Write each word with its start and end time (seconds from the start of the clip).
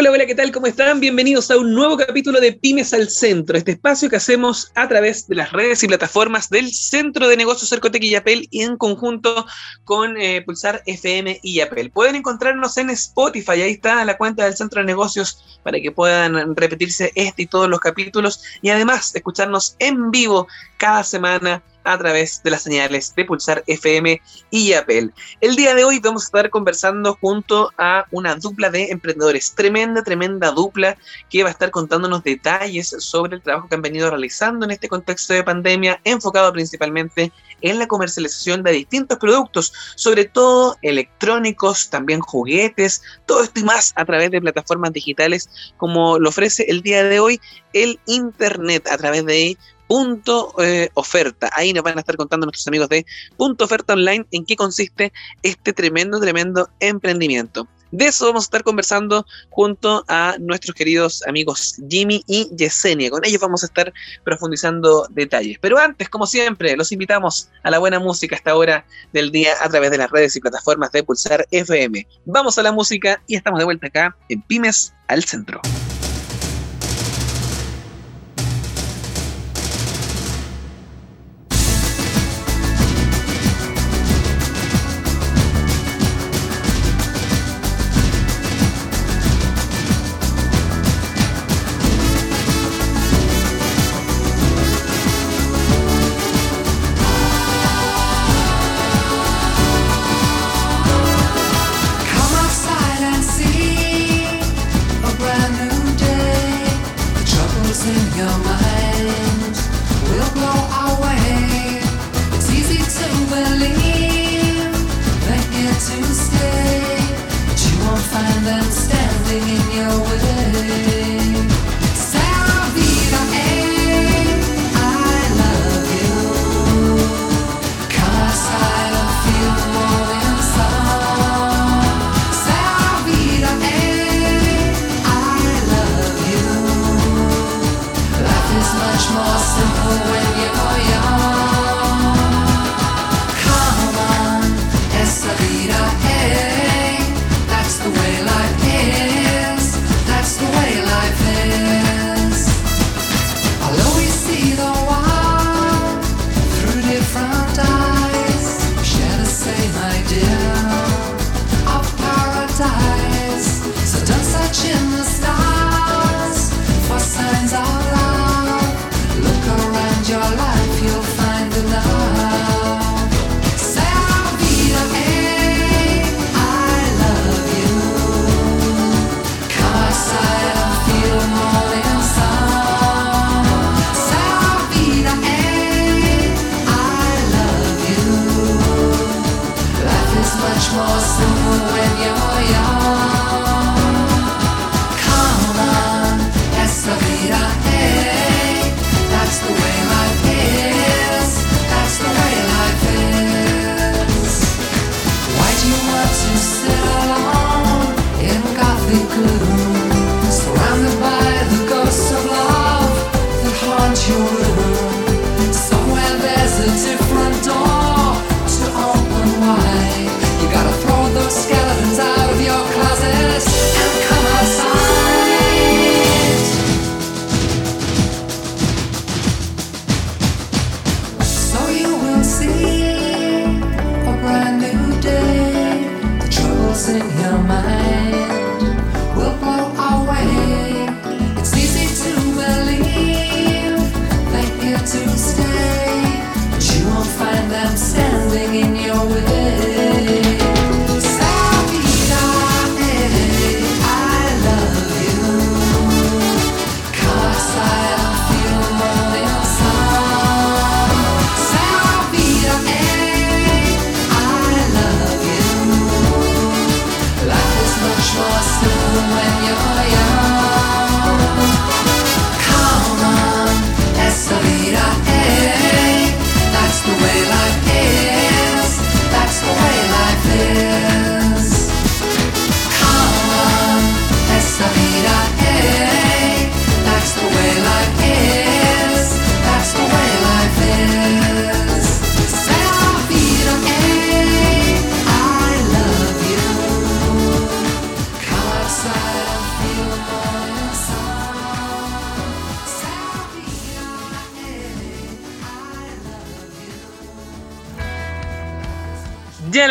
Hola, 0.00 0.12
hola, 0.12 0.26
¿qué 0.26 0.36
tal? 0.36 0.52
¿Cómo 0.52 0.68
están? 0.68 1.00
Bienvenidos 1.00 1.50
a 1.50 1.56
un 1.56 1.74
nuevo 1.74 1.96
capítulo 1.96 2.40
de 2.40 2.52
Pymes 2.52 2.94
al 2.94 3.10
Centro, 3.10 3.58
este 3.58 3.72
espacio 3.72 4.08
que 4.08 4.14
hacemos 4.14 4.70
a 4.76 4.86
través 4.86 5.26
de 5.26 5.34
las 5.34 5.50
redes 5.50 5.82
y 5.82 5.88
plataformas 5.88 6.48
del 6.50 6.72
Centro 6.72 7.26
de 7.26 7.36
Negocios 7.36 7.68
Cercotec 7.68 8.04
y 8.04 8.10
Yapel 8.10 8.46
y 8.52 8.62
en 8.62 8.76
conjunto 8.76 9.44
con 9.82 10.16
eh, 10.16 10.40
Pulsar 10.42 10.84
FM 10.86 11.40
y 11.42 11.54
Yapel. 11.56 11.90
Pueden 11.90 12.14
encontrarnos 12.14 12.76
en 12.76 12.90
Spotify, 12.90 13.60
ahí 13.60 13.72
está 13.72 14.04
la 14.04 14.16
cuenta 14.16 14.44
del 14.44 14.56
Centro 14.56 14.82
de 14.82 14.86
Negocios 14.86 15.58
para 15.64 15.80
que 15.80 15.90
puedan 15.90 16.54
repetirse 16.54 17.10
este 17.16 17.42
y 17.42 17.46
todos 17.46 17.68
los 17.68 17.80
capítulos 17.80 18.40
y 18.62 18.70
además 18.70 19.12
escucharnos 19.16 19.74
en 19.80 20.12
vivo 20.12 20.46
cada 20.76 21.02
semana 21.02 21.60
a 21.88 21.96
través 21.96 22.42
de 22.42 22.50
las 22.50 22.62
señales 22.62 23.14
de 23.14 23.24
Pulsar 23.24 23.64
FM 23.66 24.20
y 24.50 24.74
Apple. 24.74 25.10
El 25.40 25.56
día 25.56 25.74
de 25.74 25.84
hoy 25.84 25.98
vamos 26.00 26.24
a 26.24 26.26
estar 26.26 26.50
conversando 26.50 27.16
junto 27.18 27.72
a 27.78 28.04
una 28.10 28.34
dupla 28.34 28.68
de 28.68 28.90
emprendedores, 28.90 29.54
tremenda, 29.54 30.02
tremenda 30.02 30.50
dupla 30.50 30.98
que 31.30 31.42
va 31.42 31.48
a 31.48 31.52
estar 31.52 31.70
contándonos 31.70 32.22
detalles 32.22 32.94
sobre 32.98 33.36
el 33.36 33.42
trabajo 33.42 33.68
que 33.68 33.74
han 33.74 33.82
venido 33.82 34.10
realizando 34.10 34.66
en 34.66 34.72
este 34.72 34.88
contexto 34.88 35.32
de 35.32 35.42
pandemia, 35.42 35.98
enfocado 36.04 36.52
principalmente 36.52 37.32
en 37.62 37.78
la 37.78 37.88
comercialización 37.88 38.62
de 38.62 38.72
distintos 38.72 39.18
productos, 39.18 39.72
sobre 39.96 40.26
todo 40.26 40.76
electrónicos, 40.82 41.88
también 41.88 42.20
juguetes, 42.20 43.02
todo 43.24 43.42
esto 43.42 43.60
y 43.60 43.64
más 43.64 43.94
a 43.96 44.04
través 44.04 44.30
de 44.30 44.40
plataformas 44.40 44.92
digitales 44.92 45.48
como 45.78 46.18
lo 46.18 46.28
ofrece 46.28 46.66
el 46.68 46.82
día 46.82 47.02
de 47.02 47.18
hoy 47.18 47.40
el 47.72 47.98
Internet 48.06 48.86
a 48.88 48.98
través 48.98 49.24
de 49.24 49.56
Punto 49.88 50.54
eh, 50.62 50.90
Oferta. 50.94 51.50
Ahí 51.54 51.72
nos 51.72 51.82
van 51.82 51.96
a 51.96 52.00
estar 52.00 52.16
contando 52.16 52.46
nuestros 52.46 52.68
amigos 52.68 52.88
de 52.88 53.04
Punto 53.36 53.64
Oferta 53.64 53.94
Online 53.94 54.24
en 54.30 54.44
qué 54.44 54.54
consiste 54.54 55.12
este 55.42 55.72
tremendo, 55.72 56.20
tremendo 56.20 56.68
emprendimiento. 56.78 57.66
De 57.90 58.06
eso 58.06 58.26
vamos 58.26 58.44
a 58.44 58.46
estar 58.46 58.64
conversando 58.64 59.24
junto 59.48 60.04
a 60.08 60.36
nuestros 60.38 60.74
queridos 60.74 61.22
amigos 61.26 61.76
Jimmy 61.88 62.22
y 62.26 62.48
Yesenia. 62.54 63.10
Con 63.10 63.24
ellos 63.24 63.40
vamos 63.40 63.62
a 63.62 63.66
estar 63.66 63.92
profundizando 64.24 65.06
detalles. 65.10 65.58
Pero 65.60 65.78
antes, 65.78 66.08
como 66.10 66.26
siempre, 66.26 66.76
los 66.76 66.92
invitamos 66.92 67.48
a 67.62 67.70
la 67.70 67.78
buena 67.78 67.98
música 67.98 68.36
a 68.36 68.38
esta 68.38 68.54
hora 68.54 68.84
del 69.12 69.30
día 69.30 69.54
a 69.62 69.68
través 69.70 69.90
de 69.90 69.98
las 69.98 70.10
redes 70.10 70.36
y 70.36 70.40
plataformas 70.40 70.92
de 70.92 71.02
Pulsar 71.02 71.46
FM. 71.50 72.06
Vamos 72.26 72.58
a 72.58 72.62
la 72.62 72.72
música 72.72 73.22
y 73.26 73.36
estamos 73.36 73.58
de 73.58 73.64
vuelta 73.64 73.86
acá 73.86 74.16
en 74.28 74.42
Pymes 74.42 74.92
al 75.06 75.24
Centro. 75.24 75.62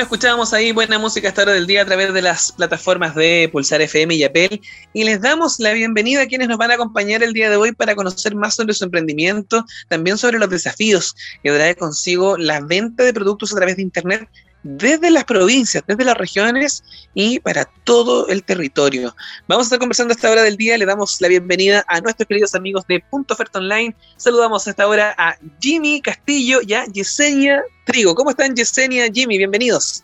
Escuchábamos 0.07 0.53
ahí, 0.53 0.71
buena 0.71 0.97
música 0.97 1.27
esta 1.27 1.41
hora 1.41 1.51
del 1.51 1.67
día 1.67 1.81
a 1.81 1.85
través 1.85 2.13
de 2.13 2.21
las 2.21 2.53
plataformas 2.53 3.13
de 3.13 3.49
Pulsar 3.51 3.81
FM 3.81 4.15
y 4.15 4.23
Apple. 4.23 4.61
Y 4.93 5.03
les 5.03 5.19
damos 5.19 5.59
la 5.59 5.73
bienvenida 5.73 6.21
a 6.21 6.27
quienes 6.27 6.47
nos 6.47 6.57
van 6.57 6.71
a 6.71 6.75
acompañar 6.75 7.23
el 7.23 7.33
día 7.33 7.49
de 7.49 7.57
hoy 7.57 7.73
para 7.73 7.93
conocer 7.93 8.33
más 8.33 8.55
sobre 8.55 8.73
su 8.73 8.85
emprendimiento, 8.85 9.65
también 9.89 10.17
sobre 10.17 10.39
los 10.39 10.49
desafíos 10.49 11.13
que 11.43 11.51
trae 11.51 11.75
consigo 11.75 12.37
la 12.37 12.61
venta 12.61 13.03
de 13.03 13.11
productos 13.11 13.51
a 13.51 13.57
través 13.57 13.75
de 13.75 13.81
Internet 13.81 14.29
desde 14.67 15.09
las 15.11 15.23
provincias, 15.23 15.81
desde 15.87 16.03
las 16.03 16.17
regiones 16.17 16.83
y 17.13 17.39
para 17.39 17.65
todo 17.85 18.27
el 18.27 18.43
territorio. 18.43 19.15
Vamos 19.47 19.65
a 19.65 19.67
estar 19.67 19.79
conversando 19.79 20.11
a 20.11 20.15
esta 20.15 20.29
hora 20.29 20.43
del 20.43 20.57
día. 20.57 20.77
Le 20.77 20.85
damos 20.85 21.21
la 21.21 21.29
bienvenida 21.29 21.85
a 21.87 22.01
nuestros 22.01 22.27
queridos 22.27 22.53
amigos 22.53 22.85
de 22.87 22.99
Punto 22.99 23.33
Oferta 23.33 23.59
Online. 23.59 23.95
Saludamos 24.17 24.67
a 24.67 24.71
esta 24.71 24.87
hora 24.87 25.15
a 25.17 25.37
Jimmy 25.61 26.01
Castillo 26.01 26.59
y 26.67 26.73
a 26.73 26.85
Yesenia 26.85 27.63
Trigo. 27.85 28.13
¿Cómo 28.13 28.31
están 28.31 28.55
Yesenia, 28.55 29.07
Jimmy? 29.09 29.37
Bienvenidos. 29.37 30.03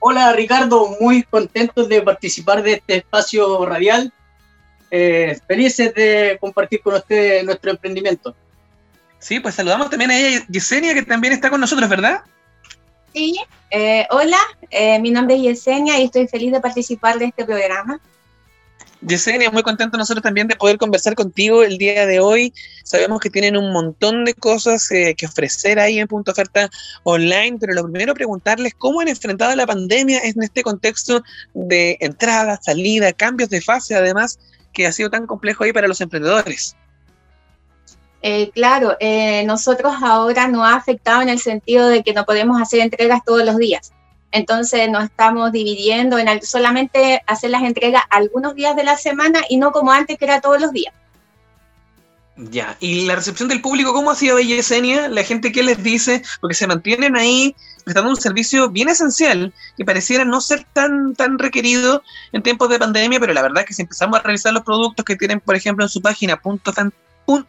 Hola 0.00 0.32
Ricardo, 0.32 0.94
muy 1.00 1.22
contentos 1.22 1.88
de 1.88 2.02
participar 2.02 2.62
de 2.62 2.74
este 2.74 2.96
espacio 2.96 3.64
radial. 3.64 4.12
Eh, 4.90 5.38
felices 5.48 5.94
de 5.94 6.36
compartir 6.38 6.82
con 6.82 6.94
ustedes 6.94 7.42
nuestro 7.42 7.70
emprendimiento. 7.70 8.36
Sí, 9.18 9.40
pues 9.40 9.54
saludamos 9.54 9.88
también 9.88 10.10
a 10.10 10.18
ella, 10.18 10.44
Yesenia, 10.50 10.92
que 10.92 11.02
también 11.02 11.32
está 11.32 11.48
con 11.48 11.60
nosotros, 11.60 11.88
¿verdad? 11.88 12.22
Sí, 13.12 13.36
eh, 13.70 14.06
hola, 14.10 14.38
eh, 14.70 14.98
mi 15.00 15.10
nombre 15.10 15.36
es 15.36 15.42
Yesenia 15.42 15.98
y 15.98 16.04
estoy 16.04 16.26
feliz 16.28 16.52
de 16.52 16.60
participar 16.60 17.18
de 17.18 17.26
este 17.26 17.44
programa. 17.44 18.00
Yesenia, 19.02 19.50
muy 19.50 19.62
contento 19.62 19.98
nosotros 19.98 20.22
también 20.22 20.46
de 20.46 20.54
poder 20.54 20.78
conversar 20.78 21.14
contigo 21.14 21.62
el 21.62 21.76
día 21.76 22.06
de 22.06 22.20
hoy. 22.20 22.54
Sabemos 22.84 23.20
que 23.20 23.30
tienen 23.30 23.56
un 23.56 23.72
montón 23.72 24.24
de 24.24 24.32
cosas 24.32 24.90
eh, 24.92 25.14
que 25.16 25.26
ofrecer 25.26 25.78
ahí 25.78 25.98
en 25.98 26.06
Punto 26.06 26.30
Oferta 26.30 26.70
Online, 27.02 27.58
pero 27.60 27.74
lo 27.74 27.82
primero 27.90 28.14
preguntarles 28.14 28.74
cómo 28.78 29.00
han 29.00 29.08
enfrentado 29.08 29.54
la 29.56 29.66
pandemia 29.66 30.20
en 30.22 30.40
este 30.42 30.62
contexto 30.62 31.22
de 31.52 31.98
entrada, 32.00 32.60
salida, 32.62 33.12
cambios 33.12 33.50
de 33.50 33.60
fase, 33.60 33.96
además, 33.96 34.38
que 34.72 34.86
ha 34.86 34.92
sido 34.92 35.10
tan 35.10 35.26
complejo 35.26 35.64
ahí 35.64 35.72
para 35.72 35.88
los 35.88 36.00
emprendedores. 36.00 36.76
Eh, 38.22 38.50
claro, 38.52 38.96
eh, 39.00 39.42
nosotros 39.46 39.94
ahora 40.00 40.46
nos 40.46 40.64
ha 40.64 40.76
afectado 40.76 41.22
en 41.22 41.28
el 41.28 41.40
sentido 41.40 41.88
de 41.88 42.04
que 42.04 42.14
no 42.14 42.24
podemos 42.24 42.60
hacer 42.60 42.80
entregas 42.80 43.20
todos 43.24 43.44
los 43.44 43.56
días. 43.56 43.92
Entonces 44.30 44.88
nos 44.88 45.04
estamos 45.04 45.52
dividiendo 45.52 46.18
en 46.18 46.40
solamente 46.42 47.20
hacer 47.26 47.50
las 47.50 47.62
entregas 47.62 48.02
algunos 48.08 48.54
días 48.54 48.76
de 48.76 48.84
la 48.84 48.96
semana 48.96 49.40
y 49.48 49.58
no 49.58 49.72
como 49.72 49.92
antes 49.92 50.18
que 50.18 50.24
era 50.24 50.40
todos 50.40 50.60
los 50.60 50.72
días. 50.72 50.94
Ya, 52.36 52.78
y 52.80 53.04
la 53.04 53.16
recepción 53.16 53.48
del 53.48 53.60
público, 53.60 53.92
¿cómo 53.92 54.10
ha 54.10 54.14
sido 54.14 54.38
Yesenia? 54.38 55.08
La 55.08 55.22
gente 55.22 55.52
que 55.52 55.62
les 55.62 55.82
dice, 55.82 56.22
porque 56.40 56.54
se 56.54 56.66
mantienen 56.66 57.14
ahí 57.14 57.54
prestando 57.84 58.10
un 58.10 58.16
servicio 58.16 58.70
bien 58.70 58.88
esencial 58.88 59.52
que 59.76 59.84
pareciera 59.84 60.24
no 60.24 60.40
ser 60.40 60.64
tan, 60.72 61.14
tan 61.14 61.38
requerido 61.38 62.02
en 62.32 62.42
tiempos 62.42 62.70
de 62.70 62.78
pandemia, 62.78 63.20
pero 63.20 63.34
la 63.34 63.42
verdad 63.42 63.60
es 63.60 63.66
que 63.66 63.74
si 63.74 63.82
empezamos 63.82 64.18
a 64.18 64.22
revisar 64.22 64.54
los 64.54 64.62
productos 64.62 65.04
que 65.04 65.16
tienen, 65.16 65.40
por 65.40 65.56
ejemplo, 65.56 65.84
en 65.84 65.90
su 65.90 66.00
página 66.00 66.40
punto 66.40 66.72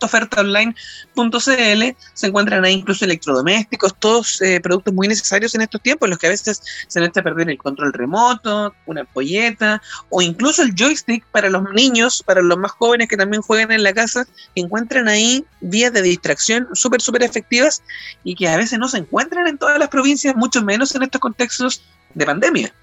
ofertaonline.cl 0.01 1.83
se 2.13 2.27
encuentran 2.27 2.65
ahí 2.65 2.73
incluso 2.73 3.05
electrodomésticos, 3.05 3.95
todos 3.99 4.41
eh, 4.41 4.59
productos 4.61 4.93
muy 4.93 5.07
necesarios 5.07 5.53
en 5.55 5.61
estos 5.61 5.81
tiempos, 5.81 6.09
los 6.09 6.17
que 6.17 6.27
a 6.27 6.31
veces 6.31 6.61
se 6.87 6.99
necesita 6.99 7.23
perder 7.23 7.49
el 7.49 7.57
control 7.57 7.93
remoto, 7.93 8.73
una 8.85 9.01
ampolleta 9.01 9.81
o 10.09 10.21
incluso 10.21 10.63
el 10.63 10.73
joystick 10.75 11.25
para 11.27 11.49
los 11.49 11.63
niños, 11.73 12.23
para 12.23 12.41
los 12.41 12.57
más 12.57 12.71
jóvenes 12.71 13.07
que 13.07 13.17
también 13.17 13.41
juegan 13.41 13.71
en 13.71 13.83
la 13.83 13.93
casa, 13.93 14.25
encuentran 14.55 15.07
ahí 15.07 15.45
vías 15.61 15.93
de 15.93 16.01
distracción 16.01 16.67
súper, 16.73 17.01
súper 17.01 17.23
efectivas 17.23 17.81
y 18.23 18.35
que 18.35 18.47
a 18.47 18.57
veces 18.57 18.79
no 18.79 18.87
se 18.87 18.97
encuentran 18.97 19.47
en 19.47 19.57
todas 19.57 19.79
las 19.79 19.89
provincias, 19.89 20.35
mucho 20.35 20.63
menos 20.63 20.93
en 20.95 21.03
estos 21.03 21.21
contextos 21.21 21.83
de 22.13 22.25
pandemia. 22.25 22.73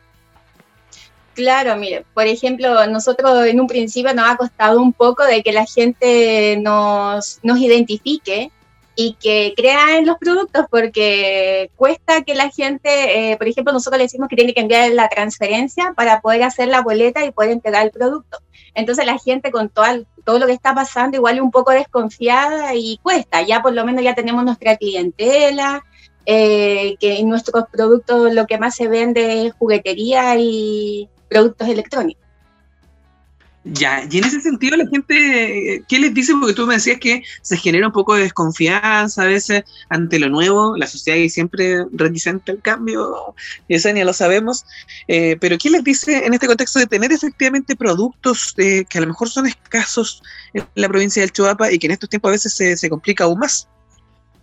Claro, 1.34 1.76
mire, 1.76 2.04
por 2.12 2.26
ejemplo, 2.26 2.86
nosotros 2.88 3.46
en 3.46 3.60
un 3.60 3.66
principio 3.66 4.12
nos 4.14 4.28
ha 4.28 4.36
costado 4.36 4.80
un 4.80 4.92
poco 4.92 5.24
de 5.24 5.42
que 5.42 5.52
la 5.52 5.64
gente 5.64 6.58
nos, 6.60 7.38
nos 7.42 7.58
identifique 7.58 8.50
y 8.96 9.14
que 9.14 9.54
crea 9.56 9.96
en 9.96 10.06
los 10.06 10.18
productos 10.18 10.66
porque 10.70 11.70
cuesta 11.76 12.22
que 12.22 12.34
la 12.34 12.50
gente, 12.50 13.32
eh, 13.32 13.36
por 13.36 13.48
ejemplo, 13.48 13.72
nosotros 13.72 13.98
le 13.98 14.04
decimos 14.04 14.28
que 14.28 14.36
tiene 14.36 14.52
que 14.52 14.60
enviar 14.60 14.90
la 14.90 15.08
transferencia 15.08 15.94
para 15.96 16.20
poder 16.20 16.42
hacer 16.42 16.68
la 16.68 16.82
boleta 16.82 17.24
y 17.24 17.30
poder 17.30 17.52
entregar 17.52 17.84
el 17.84 17.92
producto. 17.92 18.38
Entonces 18.74 19.06
la 19.06 19.18
gente 19.18 19.50
con 19.50 19.68
todo, 19.68 19.86
todo 20.24 20.38
lo 20.38 20.46
que 20.46 20.52
está 20.52 20.74
pasando 20.74 21.16
igual 21.16 21.40
un 21.40 21.50
poco 21.50 21.70
desconfiada 21.70 22.74
y 22.74 22.98
cuesta. 23.02 23.42
Ya 23.42 23.62
por 23.62 23.72
lo 23.72 23.84
menos 23.84 24.02
ya 24.04 24.14
tenemos 24.14 24.44
nuestra 24.44 24.76
clientela, 24.76 25.84
eh, 26.26 26.96
que 27.00 27.18
en 27.18 27.28
nuestros 27.28 27.64
productos 27.72 28.34
lo 28.34 28.46
que 28.46 28.58
más 28.58 28.74
se 28.74 28.88
vende 28.88 29.46
es 29.46 29.54
juguetería 29.54 30.36
y, 30.36 31.08
productos 31.30 31.68
electrónicos. 31.68 32.30
Ya, 33.62 34.06
y 34.10 34.16
en 34.16 34.24
ese 34.24 34.40
sentido 34.40 34.74
la 34.78 34.86
gente, 34.88 35.84
¿qué 35.86 35.98
les 35.98 36.14
dice? 36.14 36.32
Porque 36.32 36.54
tú 36.54 36.66
me 36.66 36.74
decías 36.74 36.98
que 36.98 37.22
se 37.42 37.58
genera 37.58 37.88
un 37.88 37.92
poco 37.92 38.14
de 38.14 38.22
desconfianza 38.22 39.22
a 39.22 39.26
veces 39.26 39.64
ante 39.90 40.18
lo 40.18 40.30
nuevo, 40.30 40.78
la 40.78 40.86
sociedad 40.86 41.18
es 41.18 41.34
siempre 41.34 41.84
reticente 41.92 42.52
al 42.52 42.62
cambio, 42.62 43.34
eso 43.68 43.90
ya 43.90 44.04
lo 44.06 44.14
sabemos, 44.14 44.64
eh, 45.08 45.36
pero 45.38 45.58
¿qué 45.58 45.68
les 45.68 45.84
dice 45.84 46.24
en 46.24 46.32
este 46.32 46.46
contexto 46.46 46.78
de 46.78 46.86
tener 46.86 47.12
efectivamente 47.12 47.76
productos 47.76 48.54
que 48.56 48.86
a 48.94 49.00
lo 49.00 49.08
mejor 49.08 49.28
son 49.28 49.46
escasos 49.46 50.22
en 50.54 50.66
la 50.74 50.88
provincia 50.88 51.20
del 51.20 51.32
Chuapa 51.32 51.70
y 51.70 51.78
que 51.78 51.86
en 51.86 51.92
estos 51.92 52.08
tiempos 52.08 52.30
a 52.30 52.32
veces 52.32 52.54
se, 52.54 52.78
se 52.78 52.88
complica 52.88 53.24
aún 53.24 53.40
más? 53.40 53.68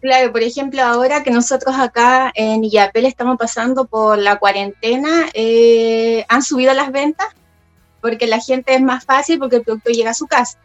Claro, 0.08 0.32
por 0.32 0.42
ejemplo, 0.42 0.82
ahora 0.82 1.22
que 1.22 1.32
nosotros 1.32 1.76
acá 1.78 2.32
en 2.34 2.64
Illapel 2.64 3.06
estamos 3.06 3.38
pasando 3.38 3.84
por 3.84 4.18
la 4.18 4.38
cuarentena, 4.38 5.26
eh, 5.34 6.24
han 6.30 6.44
subido 6.44 6.74
las 6.74 6.94
ventas 6.94 7.28
porque 8.00 8.26
la 8.26 8.40
gente 8.40 8.74
es 8.74 8.82
más 8.82 9.04
fácil 9.04 9.38
porque 9.38 9.58
el 9.58 9.64
producto 9.64 9.90
llega 9.90 10.12
a 10.12 10.14
su 10.14 10.26
casa. 10.26 10.60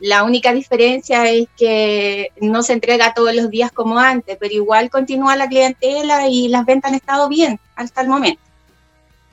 La 0.00 0.24
única 0.24 0.52
diferencia 0.52 1.30
es 1.30 1.46
que 1.56 2.32
no 2.40 2.64
se 2.64 2.72
entrega 2.72 3.14
todos 3.14 3.32
los 3.36 3.50
días 3.50 3.70
como 3.70 4.00
antes, 4.00 4.36
pero 4.40 4.52
igual 4.52 4.90
continúa 4.90 5.36
la 5.36 5.46
clientela 5.46 6.26
y 6.26 6.48
las 6.48 6.66
ventas 6.66 6.90
han 6.90 6.96
estado 6.96 7.28
bien 7.28 7.60
hasta 7.76 8.00
el 8.00 8.08
momento. 8.08 8.42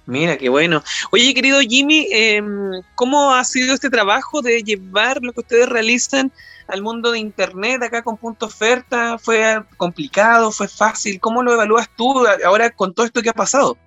Mira, 0.05 0.37
qué 0.37 0.49
bueno. 0.49 0.83
Oye, 1.11 1.33
querido 1.33 1.59
Jimmy, 1.61 2.07
em, 2.11 2.83
¿cómo 2.93 3.33
ha 3.33 3.43
sido 3.43 3.73
este 3.73 3.89
trabajo 3.89 4.43
de 4.43 4.61
llevar 4.61 5.23
lo 5.23 5.33
que 5.33 5.39
ustedes 5.39 5.67
realizan 5.67 6.31
al 6.67 6.81
mundo 6.81 7.11
de 7.11 7.19
Internet 7.19 7.83
acá 7.83 8.03
con 8.03 8.17
punto 8.17 8.47
oferta? 8.47 9.17
¿Fue 9.17 9.63
complicado? 9.77 10.51
¿Fue 10.51 10.67
fácil? 10.67 11.19
¿Cómo 11.19 11.43
lo 11.43 11.53
evalúas 11.53 11.89
tú 11.95 12.25
ahora 12.45 12.69
con 12.71 12.93
todo 12.93 13.05
esto 13.05 13.21
que 13.21 13.29
ha 13.29 13.33
pasado? 13.33 13.77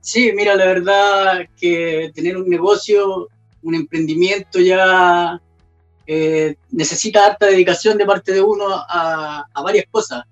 Sí, 0.00 0.32
mira, 0.34 0.54
la 0.56 0.64
verdad 0.64 1.46
que 1.58 2.10
tener 2.14 2.36
un 2.36 2.48
negocio, 2.48 3.28
un 3.62 3.74
emprendimiento 3.74 4.58
ya 4.58 5.40
eh, 6.06 6.56
necesita 6.70 7.26
harta 7.26 7.46
dedicación 7.46 7.98
de 7.98 8.06
parte 8.06 8.32
de 8.32 8.40
uno 8.40 8.64
a, 8.70 9.46
a 9.52 9.62
varias 9.62 9.84
cosas 9.90 10.24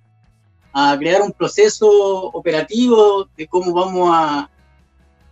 a 0.73 0.97
crear 0.99 1.23
un 1.23 1.33
proceso 1.33 1.89
operativo 1.89 3.29
de 3.37 3.47
cómo 3.47 3.73
vamos 3.73 4.11
a, 4.13 4.51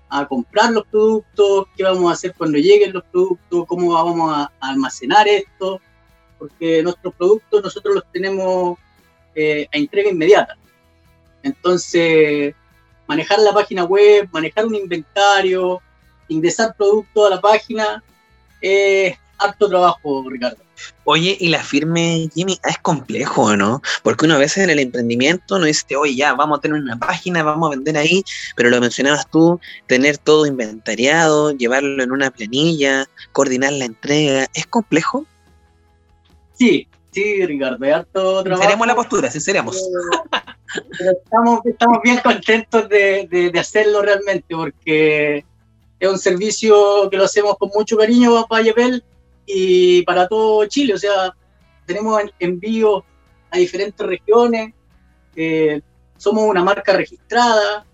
a, 0.09 0.27
comprar 0.27 0.73
los 0.73 0.87
productos, 0.87 1.67
qué 1.77 1.83
vamos 1.83 2.11
a 2.11 2.15
hacer 2.15 2.35
cuando 2.37 2.59
lleguen 2.59 2.93
los 2.93 3.05
productos, 3.05 3.67
cómo 3.67 3.93
vamos 3.93 4.33
a, 4.37 4.53
almacenar 4.61 5.27
esto, 5.29 5.81
porque 6.39 6.83
nuestros 6.83 7.15
productos 7.15 7.63
nosotros 7.63 7.95
los 7.95 8.13
tenemos 8.13 8.79
eh, 9.35 9.69
a 9.73 9.77
entrega 9.77 10.11
inmediata. 10.11 10.57
Entonces, 11.43 12.55
manejar 13.07 13.39
la 13.41 13.53
página 13.53 13.85
web, 13.85 14.29
manejar 14.33 14.67
un 14.67 14.75
inventario, 14.75 15.81
ingresar 16.29 16.75
productos 16.77 17.27
a 17.27 17.35
la 17.37 17.41
página, 17.41 18.03
es 18.61 19.17
harto 19.39 19.69
trabajo, 19.69 20.25
Ricardo. 20.29 20.66
Oye, 21.05 21.37
y 21.39 21.49
la 21.49 21.63
firme, 21.63 22.29
Jimmy, 22.35 22.59
es 22.69 22.79
complejo, 22.79 23.57
¿no? 23.57 23.81
Porque 24.03 24.25
uno 24.25 24.35
a 24.35 24.39
veces 24.39 24.65
en 24.65 24.71
el 24.71 24.79
emprendimiento 24.79 25.59
no 25.59 25.65
dice, 25.65 25.97
oye, 25.97 26.17
ya, 26.17 26.35
vamos 26.35 26.59
a 26.59 26.61
tener 26.61 26.81
una 26.81 26.99
página, 26.99 27.43
vamos 27.43 27.69
a 27.69 27.77
vender 27.77 27.97
ahí, 27.97 28.25
pero 28.57 28.71
lo 28.71 28.81
mencionabas 28.81 29.31
tú, 29.31 29.61
tener 29.87 30.19
todo 30.19 30.47
inventariado, 30.47 31.53
llevarlo 31.53 32.03
en 32.03 32.13
una 32.13 32.31
planilla, 32.31 33.07
coordinar 33.33 33.73
la 33.73 33.85
entrega, 33.85 34.47
¿es 34.55 34.67
complejo? 34.67 35.27
Sí, 36.55 36.89
sí, 37.13 37.47
Ricardo, 37.47 37.85
hay 37.85 37.91
harto 37.93 38.43
trabajo. 38.43 38.63
Sinceremos 38.63 38.87
la 38.87 38.95
postura, 38.95 39.31
sinceremos. 39.31 39.83
Pero, 40.99 41.13
estamos, 41.13 41.61
estamos 41.65 41.99
bien 42.03 42.19
contentos 42.19 42.89
de, 42.89 43.29
de, 43.31 43.61
hacerlo 43.61 44.03
realmente, 44.03 44.55
porque 44.55 45.45
es 46.01 46.09
un 46.09 46.19
servicio 46.19 47.09
que 47.11 47.17
lo 47.17 47.25
hacemos 47.25 47.57
con 47.59 47.71
mucho 47.75 47.97
cariño 47.97 48.47
para 48.49 48.65
Yapel 48.65 49.03
y 49.47 50.03
para 50.03 50.29
todo 50.29 50.67
Chile. 50.67 50.95
O 50.95 50.99
sea, 50.99 51.35
tenemos 51.87 52.21
envíos 52.39 53.05
a 53.51 53.59
diferentes 53.59 54.05
regiones, 54.05 54.75
eh, 55.37 55.81
somos 56.17 56.45
una 56.45 56.65
marca 56.65 56.93
registrada, 56.93 57.87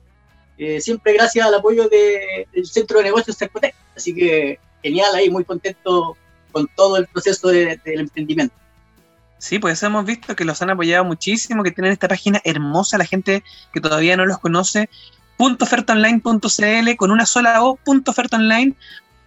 eh, 0.59 0.81
siempre 0.81 1.13
gracias 1.13 1.47
al 1.47 1.55
apoyo 1.55 1.89
del 1.89 2.67
Centro 2.67 2.99
de 2.99 3.05
Negocios 3.05 3.37
Cercotec. 3.37 3.75
Así 3.97 4.15
que 4.15 4.59
genial 4.83 5.15
ahí, 5.15 5.31
muy 5.31 5.45
contento 5.45 6.17
con 6.51 6.69
todo 6.77 6.97
el 6.97 7.07
proceso 7.07 7.49
del 7.49 7.81
emprendimiento. 7.85 8.55
Sí, 9.39 9.59
pues 9.59 9.83
hemos 9.83 10.05
visto 10.05 10.37
que 10.37 10.45
los 10.45 10.63
han 10.63 10.71
apoyado 10.71 11.05
muchísimo, 11.05 11.65
que 11.65 11.73
tienen 11.73 11.93
esta 11.93 12.07
página 12.07 12.41
hermosa, 12.45 12.97
la 12.97 13.07
gente 13.07 13.43
que 13.73 13.81
todavía 13.81 14.17
no 14.17 14.25
los 14.25 14.39
conoce, 14.39 14.89
.ofertaonline.cl 15.37 16.97
con 16.97 17.11
una 17.11 17.27
sola 17.27 17.65
O, 17.65 17.79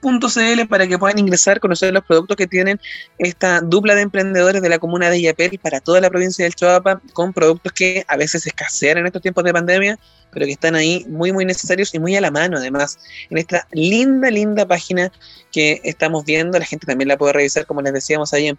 .ofertaonline.cl 0.06 0.68
para 0.68 0.88
que 0.88 0.98
puedan 0.98 1.20
ingresar, 1.20 1.60
conocer 1.60 1.94
los 1.94 2.04
productos 2.04 2.38
que 2.38 2.48
tienen 2.48 2.80
esta 3.18 3.62
dupla 3.62 3.96
de 3.96 4.02
emprendedores 4.02 4.62
de 4.62 4.70
la 4.70 4.80
comuna 4.80 5.10
de 5.10 5.22
Yapel 5.22 5.60
para 5.60 5.80
toda 5.80 6.02
la 6.02 6.10
provincia 6.10 6.46
del 6.46 6.56
Choapa, 6.56 7.02
con 7.14 7.34
productos 7.34 7.72
que 7.74 8.06
a 8.08 8.18
veces 8.18 8.46
escasean 8.46 9.00
en 9.00 9.08
estos 9.08 9.22
tiempos 9.22 9.44
de 9.44 9.54
pandemia, 9.54 10.00
pero 10.32 10.46
que 10.46 10.52
están 10.52 10.76
ahí 10.76 11.06
muy, 11.10 11.32
muy 11.32 11.46
necesarios 11.46 11.94
y 11.94 12.00
muy 12.00 12.16
a 12.16 12.22
la 12.22 12.32
mano, 12.32 12.58
además, 12.58 13.00
en 13.30 13.38
esta 13.38 13.68
linda, 13.72 14.30
linda 14.30 14.66
página 14.68 15.12
que 15.52 15.82
estamos 15.84 16.26
viendo. 16.26 16.60
La 16.60 16.66
gente 16.66 16.86
también 16.86 17.08
la 17.08 17.18
puede 17.18 17.34
revisar, 17.34 17.66
como 17.66 17.82
les 17.82 17.94
decíamos, 17.94 18.34
ahí 18.34 18.48
en 18.48 18.58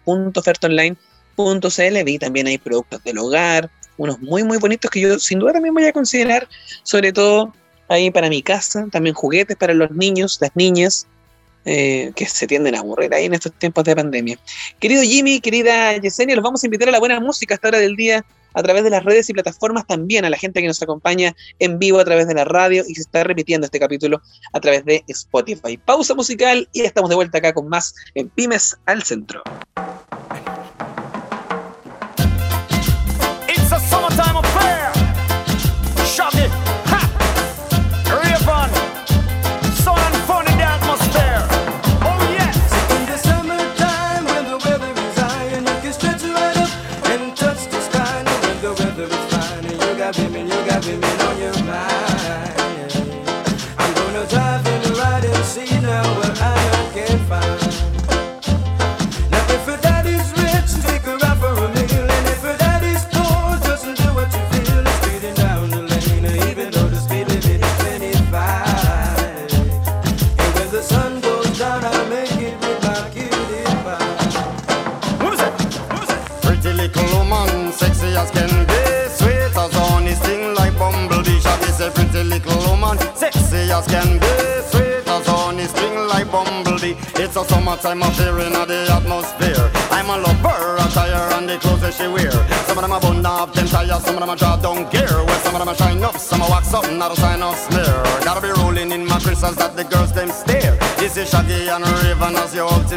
.cl 1.37 2.03
vi 2.03 2.17
también 2.17 2.47
hay 2.47 2.57
productos 2.57 3.03
del 3.03 3.19
hogar, 3.19 3.69
unos 3.97 4.19
muy 4.19 4.43
muy 4.43 4.57
bonitos 4.57 4.89
que 4.89 5.01
yo 5.01 5.19
sin 5.19 5.39
duda 5.39 5.53
también 5.53 5.73
voy 5.73 5.85
a 5.85 5.93
considerar, 5.93 6.47
sobre 6.83 7.13
todo 7.13 7.53
ahí 7.89 8.11
para 8.11 8.29
mi 8.29 8.41
casa, 8.41 8.87
también 8.91 9.15
juguetes 9.15 9.55
para 9.55 9.73
los 9.73 9.91
niños, 9.91 10.37
las 10.41 10.55
niñas, 10.55 11.07
eh, 11.69 12.13
que 12.15 12.25
se 12.25 12.47
tienden 12.47 12.75
a 12.75 12.79
aburrir 12.79 13.13
ahí 13.13 13.25
en 13.25 13.33
estos 13.33 13.51
tiempos 13.51 13.83
de 13.83 13.93
pandemia. 13.93 14.39
Querido 14.79 15.01
Jimmy, 15.03 15.41
querida 15.41 15.97
Yesenia, 15.97 16.33
los 16.35 16.43
vamos 16.43 16.63
a 16.63 16.67
invitar 16.67 16.87
a 16.87 16.91
la 16.93 16.99
buena 16.99 17.19
música 17.19 17.53
a 17.53 17.55
esta 17.55 17.67
hora 17.67 17.79
del 17.79 17.97
día 17.97 18.23
a 18.53 18.63
través 18.63 18.85
de 18.85 18.89
las 18.89 19.03
redes 19.03 19.29
y 19.29 19.33
plataformas 19.33 19.85
también 19.85 20.23
a 20.23 20.29
la 20.29 20.37
gente 20.37 20.61
que 20.61 20.67
nos 20.67 20.81
acompaña 20.81 21.35
en 21.59 21.77
vivo 21.77 21.99
a 21.99 22.05
través 22.05 22.25
de 22.25 22.33
la 22.35 22.45
radio 22.45 22.85
y 22.87 22.95
se 22.95 23.01
está 23.01 23.25
repitiendo 23.25 23.65
este 23.65 23.81
capítulo 23.81 24.21
a 24.53 24.61
través 24.61 24.85
de 24.85 25.03
Spotify. 25.09 25.77
Pausa 25.77 26.15
musical 26.15 26.69
y 26.71 26.81
estamos 26.81 27.09
de 27.09 27.15
vuelta 27.15 27.39
acá 27.39 27.53
con 27.53 27.67
más 27.67 27.93
en 28.15 28.29
Pymes 28.29 28.77
al 28.85 29.03
Centro. 29.03 29.43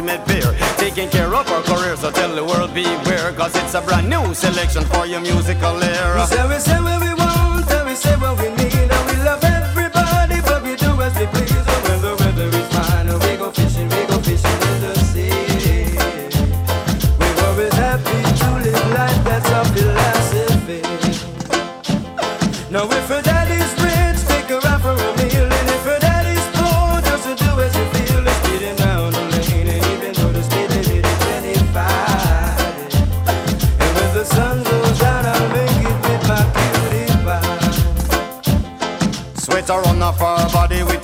Ultimate 0.01 0.77
Taking 0.77 1.09
care 1.09 1.33
of 1.33 1.47
our 1.47 1.61
career, 1.63 1.95
so 1.95 2.11
tell 2.11 2.33
the 2.33 2.43
world 2.43 2.73
beware 2.73 3.31
Cause 3.33 3.55
it's 3.55 3.73
a 3.73 3.81
brand 3.81 4.09
new 4.09 4.33
selection 4.33 4.83
for 4.85 5.05
your 5.05 5.21
musical 5.21 5.81
era. 5.81 6.21
We 6.21 6.25
say, 6.25 6.47
we 6.47 6.59
say 6.59 6.81
what 6.81 7.01
we 7.01 7.10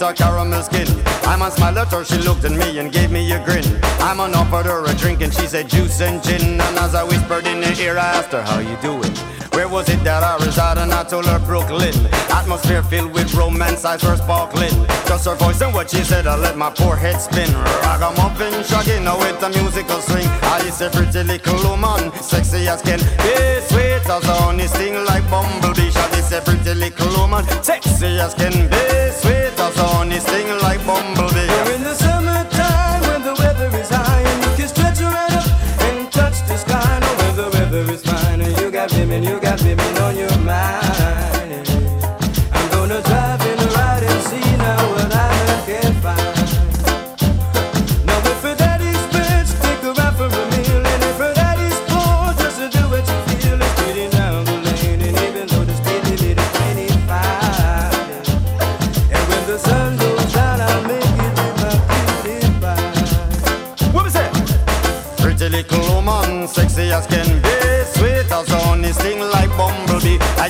a 0.07 0.13
caramel 0.13 0.63
skin. 0.63 0.87
I'm 1.23 1.41
a 1.41 1.51
smile 1.51 1.79
at 1.79 1.91
her, 1.91 2.05
she 2.05 2.17
looked 2.19 2.45
at 2.45 2.51
me 2.51 2.79
and 2.79 2.91
gave 2.91 3.11
me 3.11 3.29
a 3.31 3.43
grin. 3.43 3.65
I'm 3.99 4.19
on 4.19 4.33
offered 4.35 4.65
her 4.65 4.85
a 4.85 4.93
drink 4.95 5.21
and 5.21 5.33
she 5.33 5.47
said 5.47 5.69
juice 5.69 5.99
and 6.01 6.23
gin. 6.23 6.61
And 6.61 6.77
as 6.77 6.95
I 6.95 7.03
whispered 7.03 7.45
in 7.45 7.61
her 7.61 7.81
ear, 7.81 7.97
I 7.97 8.07
asked 8.17 8.31
her 8.31 8.41
how 8.41 8.59
you 8.59 8.77
doing. 8.77 9.13
Where 9.51 9.67
was 9.67 9.89
it 9.89 10.01
that 10.03 10.23
I 10.23 10.37
resided? 10.45 10.83
And 10.83 10.93
I 10.93 11.03
told 11.03 11.25
her 11.25 11.39
Brooklyn. 11.39 11.93
Atmosphere 12.29 12.83
filled 12.83 13.11
with 13.13 13.33
romance, 13.33 13.83
eyes 13.83 14.03
were 14.03 14.15
sparkling. 14.15 14.71
Just 15.07 15.25
her 15.25 15.35
voice 15.35 15.59
and 15.61 15.73
what 15.73 15.89
she 15.89 16.03
said, 16.03 16.27
I 16.27 16.37
let 16.37 16.55
my 16.55 16.69
poor 16.69 16.95
head 16.95 17.19
spin. 17.19 17.51
Ragamuffin, 17.83 18.63
shaggy, 18.63 19.03
now 19.03 19.17
with 19.17 19.43
a 19.43 19.49
musical 19.49 19.99
swing. 19.99 20.27
I 20.43 20.61
a 20.79 20.89
pretty 20.89 21.23
little 21.23 21.57
woman, 21.69 22.13
sexy 22.21 22.67
as 22.67 22.81
can 22.81 22.99
be, 22.99 23.33
sweet 23.67 24.07
as 24.07 24.23
honey, 24.23 24.67
sting 24.67 25.03
like 25.05 25.27
bumblebee. 25.29 25.89
Shaggy 25.89 26.19
is 26.19 26.43
pretty 26.45 26.73
little 26.75 27.09
woman, 27.19 27.43
sexy 27.63 28.19
as 28.19 28.35
can 28.35 28.69
be, 28.69 28.96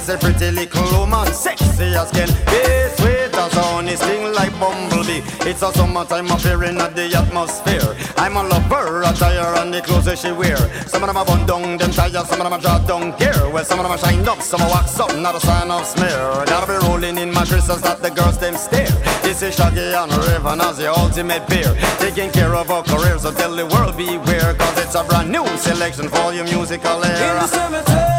said 0.08 0.22
pretty 0.22 0.52
little 0.52 1.00
woman, 1.00 1.28
sexy 1.34 1.92
as 1.92 2.10
can 2.12 2.30
be, 2.48 2.64
sweet 2.96 3.36
as 3.36 3.54
honey, 3.60 3.94
sting 3.98 4.32
like 4.32 4.58
bumblebee. 4.58 5.20
It's 5.44 5.62
a 5.62 5.70
summertime 5.74 6.32
affair 6.32 6.64
at 6.64 6.96
the 6.96 7.12
atmosphere. 7.14 7.92
I'm 8.16 8.38
a 8.38 8.44
lover, 8.48 9.04
attire 9.04 9.60
and 9.60 9.74
the 9.74 9.82
clothes 9.82 10.06
that 10.06 10.20
she 10.20 10.32
wear. 10.32 10.56
Some 10.88 11.04
of 11.04 11.08
them 11.08 11.18
are 11.18 11.26
bun 11.26 11.46
down, 11.46 11.76
them 11.76 11.92
tires, 11.92 12.26
some 12.30 12.40
of 12.40 12.46
them 12.46 12.54
are 12.54 12.62
draw 12.62 12.80
down 12.88 13.18
gear. 13.20 13.50
Well, 13.52 13.66
some 13.66 13.80
of 13.80 13.84
them 13.84 13.92
are 13.92 13.98
shine 13.98 14.26
up, 14.26 14.42
some 14.42 14.62
are 14.62 14.70
wax 14.70 14.98
up, 14.98 15.14
not 15.18 15.36
a 15.36 15.42
sign 15.42 15.70
of 15.70 15.86
smear. 15.86 16.46
Gotta 16.48 16.68
be 16.72 16.88
rolling 16.88 17.18
in 17.18 17.34
my 17.34 17.44
crystals 17.44 17.82
that 17.82 18.02
the 18.02 18.10
girls 18.10 18.38
them 18.38 18.56
stare. 18.56 18.88
This 19.24 19.42
is 19.42 19.56
Shaggy 19.56 19.92
and 19.92 20.12
Raven 20.24 20.62
as 20.62 20.78
the 20.78 20.88
ultimate 20.88 21.46
peer. 21.50 21.76
Taking 22.00 22.32
care 22.32 22.56
of 22.56 22.72
our 22.72 22.84
careers, 22.84 23.24
so 23.24 23.34
tell 23.34 23.54
the 23.54 23.66
world 23.76 23.98
beware. 23.98 24.54
Cause 24.56 24.78
it's 24.80 24.96
a 24.96 25.04
brand 25.04 25.34
new 25.34 25.46
selection 25.58 26.08
for 26.08 26.32
your 26.32 26.46
musical 26.46 26.96
In 27.04 27.12
the 27.12 27.28
era. 27.28 28.17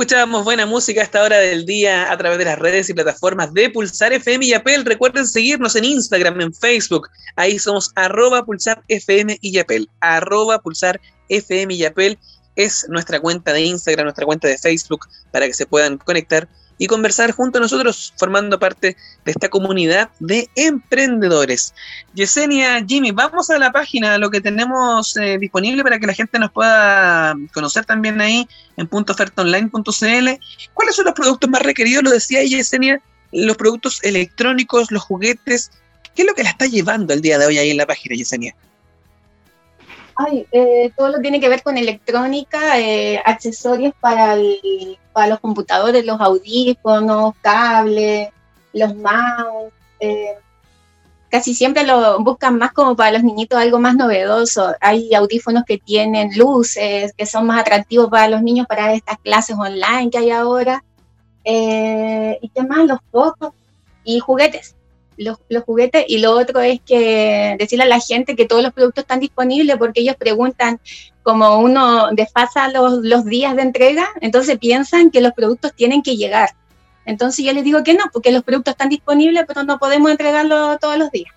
Escuchábamos 0.00 0.44
buena 0.44 0.64
música 0.64 1.02
a 1.02 1.04
esta 1.04 1.22
hora 1.22 1.36
del 1.36 1.66
día 1.66 2.10
a 2.10 2.16
través 2.16 2.38
de 2.38 2.46
las 2.46 2.58
redes 2.58 2.88
y 2.88 2.94
plataformas 2.94 3.52
de 3.52 3.68
Pulsar 3.68 4.14
FM 4.14 4.46
y 4.46 4.54
Apple. 4.54 4.82
Recuerden 4.82 5.26
seguirnos 5.26 5.76
en 5.76 5.84
Instagram, 5.84 6.40
en 6.40 6.54
Facebook. 6.54 7.10
Ahí 7.36 7.58
somos 7.58 7.92
arroba 7.96 8.42
Pulsar 8.42 8.82
FM 8.88 9.36
y 9.42 9.58
Apple. 9.58 9.88
Arroba 10.00 10.58
Pulsar 10.58 10.98
FM 11.28 11.74
y 11.74 11.84
Apple 11.84 12.18
es 12.56 12.86
nuestra 12.88 13.20
cuenta 13.20 13.52
de 13.52 13.60
Instagram, 13.60 14.06
nuestra 14.06 14.24
cuenta 14.24 14.48
de 14.48 14.56
Facebook, 14.56 15.06
para 15.32 15.46
que 15.46 15.52
se 15.52 15.66
puedan 15.66 15.98
conectar 15.98 16.48
y 16.80 16.86
conversar 16.86 17.32
junto 17.32 17.58
a 17.58 17.60
nosotros, 17.60 18.14
formando 18.16 18.58
parte 18.58 18.96
de 19.26 19.30
esta 19.30 19.50
comunidad 19.50 20.08
de 20.18 20.48
emprendedores. 20.56 21.74
Yesenia, 22.14 22.82
Jimmy, 22.88 23.10
vamos 23.10 23.50
a 23.50 23.58
la 23.58 23.70
página, 23.70 24.16
lo 24.16 24.30
que 24.30 24.40
tenemos 24.40 25.14
eh, 25.18 25.36
disponible 25.38 25.82
para 25.82 25.98
que 25.98 26.06
la 26.06 26.14
gente 26.14 26.38
nos 26.38 26.50
pueda 26.50 27.34
conocer 27.52 27.84
también 27.84 28.18
ahí 28.22 28.48
en 28.78 28.88
puntofertaonline.cl. 28.88 30.28
¿Cuáles 30.72 30.96
son 30.96 31.04
los 31.04 31.14
productos 31.14 31.50
más 31.50 31.60
requeridos? 31.60 32.02
Lo 32.02 32.12
decía 32.12 32.42
Yesenia, 32.42 33.02
los 33.30 33.58
productos 33.58 34.02
electrónicos, 34.02 34.90
los 34.90 35.02
juguetes. 35.02 35.72
¿Qué 36.16 36.22
es 36.22 36.28
lo 36.28 36.34
que 36.34 36.44
la 36.44 36.48
está 36.48 36.64
llevando 36.64 37.12
el 37.12 37.20
día 37.20 37.38
de 37.38 37.44
hoy 37.44 37.58
ahí 37.58 37.68
en 37.68 37.76
la 37.76 37.86
página, 37.86 38.16
Yesenia? 38.16 38.56
Ay, 40.22 40.46
eh, 40.52 40.92
todo 40.96 41.08
lo 41.08 41.20
tiene 41.20 41.40
que 41.40 41.48
ver 41.48 41.62
con 41.62 41.78
electrónica, 41.78 42.78
eh, 42.78 43.22
accesorios 43.24 43.94
para, 44.00 44.36
los 44.36 45.40
computadores, 45.40 46.04
los 46.04 46.20
audífonos, 46.20 47.34
cables, 47.40 48.28
los 48.74 48.94
mouse. 48.96 49.72
Eh, 49.98 50.36
casi 51.30 51.54
siempre 51.54 51.84
lo 51.84 52.20
buscan 52.20 52.58
más 52.58 52.72
como 52.72 52.96
para 52.96 53.12
los 53.12 53.24
niñitos 53.24 53.58
algo 53.58 53.78
más 53.78 53.96
novedoso. 53.96 54.74
Hay 54.82 55.14
audífonos 55.14 55.64
que 55.66 55.78
tienen 55.78 56.36
luces, 56.36 57.14
que 57.16 57.24
son 57.24 57.46
más 57.46 57.60
atractivos 57.60 58.10
para 58.10 58.28
los 58.28 58.42
niños 58.42 58.66
para 58.66 58.92
estas 58.92 59.18
clases 59.20 59.56
online 59.56 60.10
que 60.10 60.18
hay 60.18 60.30
ahora. 60.32 60.84
¿Y 61.44 62.48
qué 62.54 62.62
más? 62.68 62.86
Los 62.86 62.98
focos 63.10 63.54
y 64.04 64.20
juguetes 64.20 64.74
los, 65.20 65.64
juguetes 65.64 66.04
y 66.08 66.18
lo 66.18 66.32
otro 66.32 66.60
es 66.60 66.80
que 66.80 67.56
decirle 67.58 67.84
a 67.84 67.88
la 67.88 68.00
gente 68.00 68.36
que 68.36 68.46
todos 68.46 68.62
los 68.62 68.72
productos 68.72 69.02
están 69.02 69.20
disponibles 69.20 69.76
porque 69.76 70.00
ellos 70.00 70.16
preguntan 70.16 70.80
como 71.22 71.58
uno 71.58 72.08
desfasa 72.12 72.68
los, 72.68 73.04
los 73.04 73.26
días 73.26 73.54
de 73.54 73.62
entrega, 73.62 74.08
entonces 74.20 74.58
piensan 74.58 75.10
que 75.10 75.20
los 75.20 75.32
productos 75.32 75.74
tienen 75.74 76.02
que 76.02 76.16
llegar. 76.16 76.50
Entonces 77.04 77.44
yo 77.44 77.52
les 77.52 77.64
digo 77.64 77.82
que 77.84 77.94
no, 77.94 78.04
porque 78.12 78.32
los 78.32 78.42
productos 78.42 78.72
están 78.72 78.88
disponibles, 78.88 79.44
pero 79.46 79.62
no 79.62 79.78
podemos 79.78 80.10
entregarlos 80.10 80.78
todos 80.80 80.96
los 80.96 81.10
días. 81.10 81.32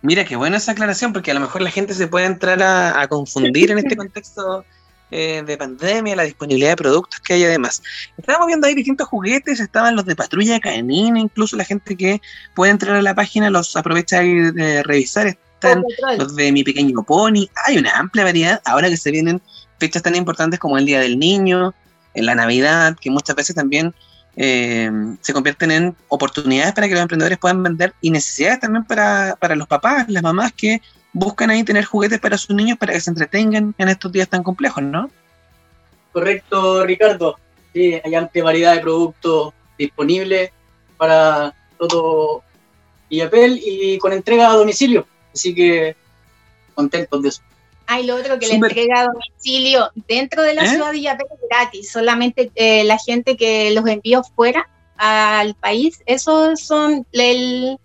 Mira, 0.00 0.24
qué 0.24 0.36
buena 0.36 0.58
esa 0.58 0.72
aclaración, 0.72 1.12
porque 1.12 1.30
a 1.30 1.34
lo 1.34 1.40
mejor 1.40 1.62
la 1.62 1.70
gente 1.70 1.94
se 1.94 2.06
puede 2.06 2.26
entrar 2.26 2.62
a, 2.62 3.00
a 3.00 3.08
confundir 3.08 3.70
en 3.70 3.78
este 3.78 3.96
contexto 3.96 4.64
eh, 5.10 5.42
de 5.46 5.56
pandemia, 5.56 6.16
la 6.16 6.24
disponibilidad 6.24 6.70
de 6.70 6.76
productos 6.76 7.20
que 7.20 7.34
hay 7.34 7.44
además. 7.44 7.82
Estábamos 8.16 8.48
viendo 8.48 8.66
ahí 8.66 8.74
distintos 8.74 9.06
juguetes, 9.08 9.60
estaban 9.60 9.96
los 9.96 10.04
de 10.06 10.16
patrulla 10.16 10.58
canina, 10.60 11.20
incluso 11.20 11.56
la 11.56 11.64
gente 11.64 11.96
que 11.96 12.20
puede 12.54 12.72
entrar 12.72 12.96
a 12.96 13.02
la 13.02 13.14
página 13.14 13.50
los 13.50 13.76
aprovecha 13.76 14.20
de 14.20 14.82
revisar, 14.82 15.26
están 15.26 15.84
los 16.18 16.34
de 16.34 16.52
mi 16.52 16.64
pequeño 16.64 17.02
pony, 17.02 17.48
hay 17.66 17.78
una 17.78 17.96
amplia 17.98 18.24
variedad, 18.24 18.62
ahora 18.64 18.88
que 18.88 18.96
se 18.96 19.10
vienen 19.10 19.40
fechas 19.78 20.02
tan 20.02 20.14
importantes 20.16 20.58
como 20.58 20.78
el 20.78 20.86
Día 20.86 21.00
del 21.00 21.18
Niño, 21.18 21.74
en 22.14 22.26
la 22.26 22.34
Navidad, 22.34 22.96
que 23.00 23.10
muchas 23.10 23.36
veces 23.36 23.54
también 23.54 23.94
eh, 24.36 24.90
se 25.20 25.32
convierten 25.32 25.70
en 25.70 25.96
oportunidades 26.08 26.72
para 26.72 26.88
que 26.88 26.94
los 26.94 27.02
emprendedores 27.02 27.38
puedan 27.38 27.62
vender 27.62 27.94
y 28.00 28.10
necesidades 28.10 28.60
también 28.60 28.84
para, 28.84 29.36
para 29.40 29.54
los 29.54 29.68
papás, 29.68 30.08
las 30.08 30.22
mamás 30.22 30.52
que 30.52 30.80
buscan 31.14 31.48
ahí 31.48 31.62
tener 31.64 31.84
juguetes 31.84 32.18
para 32.18 32.36
sus 32.36 32.54
niños 32.54 32.76
para 32.76 32.92
que 32.92 33.00
se 33.00 33.08
entretengan 33.08 33.74
en 33.78 33.88
estos 33.88 34.12
días 34.12 34.28
tan 34.28 34.42
complejos, 34.42 34.82
¿no? 34.82 35.10
Correcto, 36.12 36.84
Ricardo. 36.84 37.38
Sí, 37.72 37.98
hay 38.04 38.14
amplia 38.14 38.44
variedad 38.44 38.74
de 38.74 38.80
productos 38.80 39.54
disponibles 39.78 40.50
para 40.96 41.54
todo 41.78 42.42
Villapel 43.08 43.60
y 43.64 43.96
con 43.98 44.12
entrega 44.12 44.50
a 44.50 44.56
domicilio. 44.56 45.06
Así 45.32 45.54
que 45.54 45.96
contentos 46.74 47.22
de 47.22 47.28
eso. 47.28 47.42
Hay 47.86 48.06
lo 48.06 48.16
otro 48.16 48.38
que 48.38 48.48
la 48.48 48.54
entrega 48.54 49.00
a 49.00 49.06
domicilio 49.06 49.90
dentro 50.08 50.42
de 50.42 50.54
la 50.54 50.64
¿Eh? 50.64 50.68
ciudad 50.68 50.86
de 50.86 50.92
Villapel 50.92 51.26
es 51.32 51.48
gratis. 51.48 51.92
Solamente 51.92 52.50
eh, 52.54 52.84
la 52.84 52.98
gente 52.98 53.36
que 53.36 53.70
los 53.72 53.86
envió 53.86 54.24
fuera 54.24 54.68
al 54.96 55.54
país, 55.54 56.02
esos 56.06 56.60
son 56.60 57.06
el, 57.12 57.78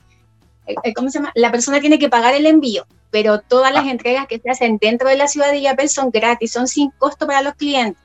¿cómo 0.95 1.09
se 1.09 1.19
llama? 1.19 1.31
La 1.35 1.51
persona 1.51 1.79
tiene 1.79 1.99
que 1.99 2.09
pagar 2.09 2.33
el 2.33 2.45
envío 2.45 2.85
pero 3.11 3.39
todas 3.39 3.73
las 3.73 3.85
ah. 3.85 3.91
entregas 3.91 4.27
que 4.27 4.39
se 4.39 4.49
hacen 4.49 4.77
dentro 4.79 5.09
de 5.09 5.17
la 5.17 5.27
ciudad 5.27 5.51
de 5.51 5.61
Yapel 5.61 5.89
son 5.89 6.11
gratis, 6.11 6.51
son 6.51 6.67
sin 6.67 6.91
costo 6.91 7.27
para 7.27 7.41
los 7.41 7.55
clientes. 7.55 8.01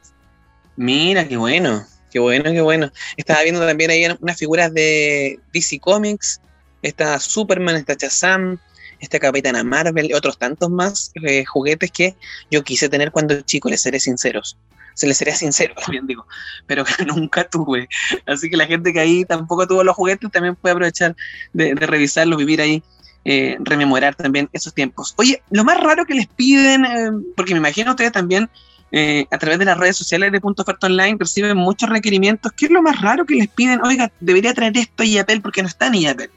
Mira, 0.76 1.26
qué 1.26 1.36
bueno, 1.36 1.84
qué 2.10 2.18
bueno, 2.18 2.50
qué 2.50 2.60
bueno. 2.60 2.90
Estaba 3.16 3.42
viendo 3.42 3.64
también 3.66 3.90
ahí 3.90 4.06
unas 4.20 4.38
figuras 4.38 4.72
de 4.72 5.38
DC 5.52 5.78
Comics, 5.78 6.40
está 6.82 7.20
Superman, 7.20 7.76
está 7.76 7.94
Shazam, 7.94 8.58
está 8.98 9.18
Capitana 9.18 9.62
Marvel 9.62 10.06
y 10.06 10.14
otros 10.14 10.38
tantos 10.38 10.70
más 10.70 11.12
eh, 11.22 11.44
juguetes 11.44 11.90
que 11.90 12.16
yo 12.50 12.64
quise 12.64 12.88
tener 12.88 13.12
cuando 13.12 13.40
chico, 13.42 13.68
les 13.68 13.82
seré 13.82 14.00
sinceros. 14.00 14.56
Se 14.94 15.08
les 15.08 15.16
seré 15.16 15.34
sincero, 15.34 15.74
también 15.84 16.06
digo, 16.06 16.26
pero 16.66 16.84
que 16.84 17.04
nunca 17.06 17.44
tuve. 17.44 17.88
Así 18.26 18.48
que 18.48 18.56
la 18.56 18.66
gente 18.66 18.92
que 18.92 19.00
ahí 19.00 19.24
tampoco 19.24 19.66
tuvo 19.66 19.84
los 19.84 19.94
juguetes 19.94 20.30
también 20.30 20.56
puede 20.56 20.72
aprovechar 20.72 21.14
de, 21.52 21.74
de 21.74 21.86
revisarlos, 21.86 22.38
vivir 22.38 22.60
ahí 22.60 22.82
eh, 23.26 23.56
rememorar 23.60 24.14
también 24.14 24.50
esos 24.52 24.74
tiempos. 24.74 25.14
Oye, 25.16 25.42
lo 25.50 25.64
más 25.64 25.80
raro 25.80 26.04
que 26.04 26.14
les 26.14 26.26
piden, 26.26 26.84
eh, 26.84 27.10
porque 27.34 27.54
me 27.54 27.58
imagino 27.58 27.92
ustedes 27.92 28.12
también 28.12 28.50
eh, 28.92 29.26
a 29.30 29.38
través 29.38 29.58
de 29.58 29.64
las 29.64 29.78
redes 29.78 29.96
sociales 29.96 30.30
de 30.30 30.42
Punto 30.42 30.60
Oferta 30.60 30.88
Online 30.88 31.16
reciben 31.18 31.56
muchos 31.56 31.88
requerimientos. 31.88 32.52
¿Qué 32.52 32.66
es 32.66 32.70
lo 32.70 32.82
más 32.82 33.00
raro 33.00 33.24
que 33.24 33.34
les 33.36 33.48
piden? 33.48 33.80
Oiga, 33.82 34.12
debería 34.20 34.52
traer 34.52 34.76
esto 34.76 35.02
a 35.02 35.06
IAPEL 35.06 35.40
porque 35.40 35.62
no 35.62 35.68
está 35.68 35.86
en 35.86 35.94
IAPEL. 35.94 36.30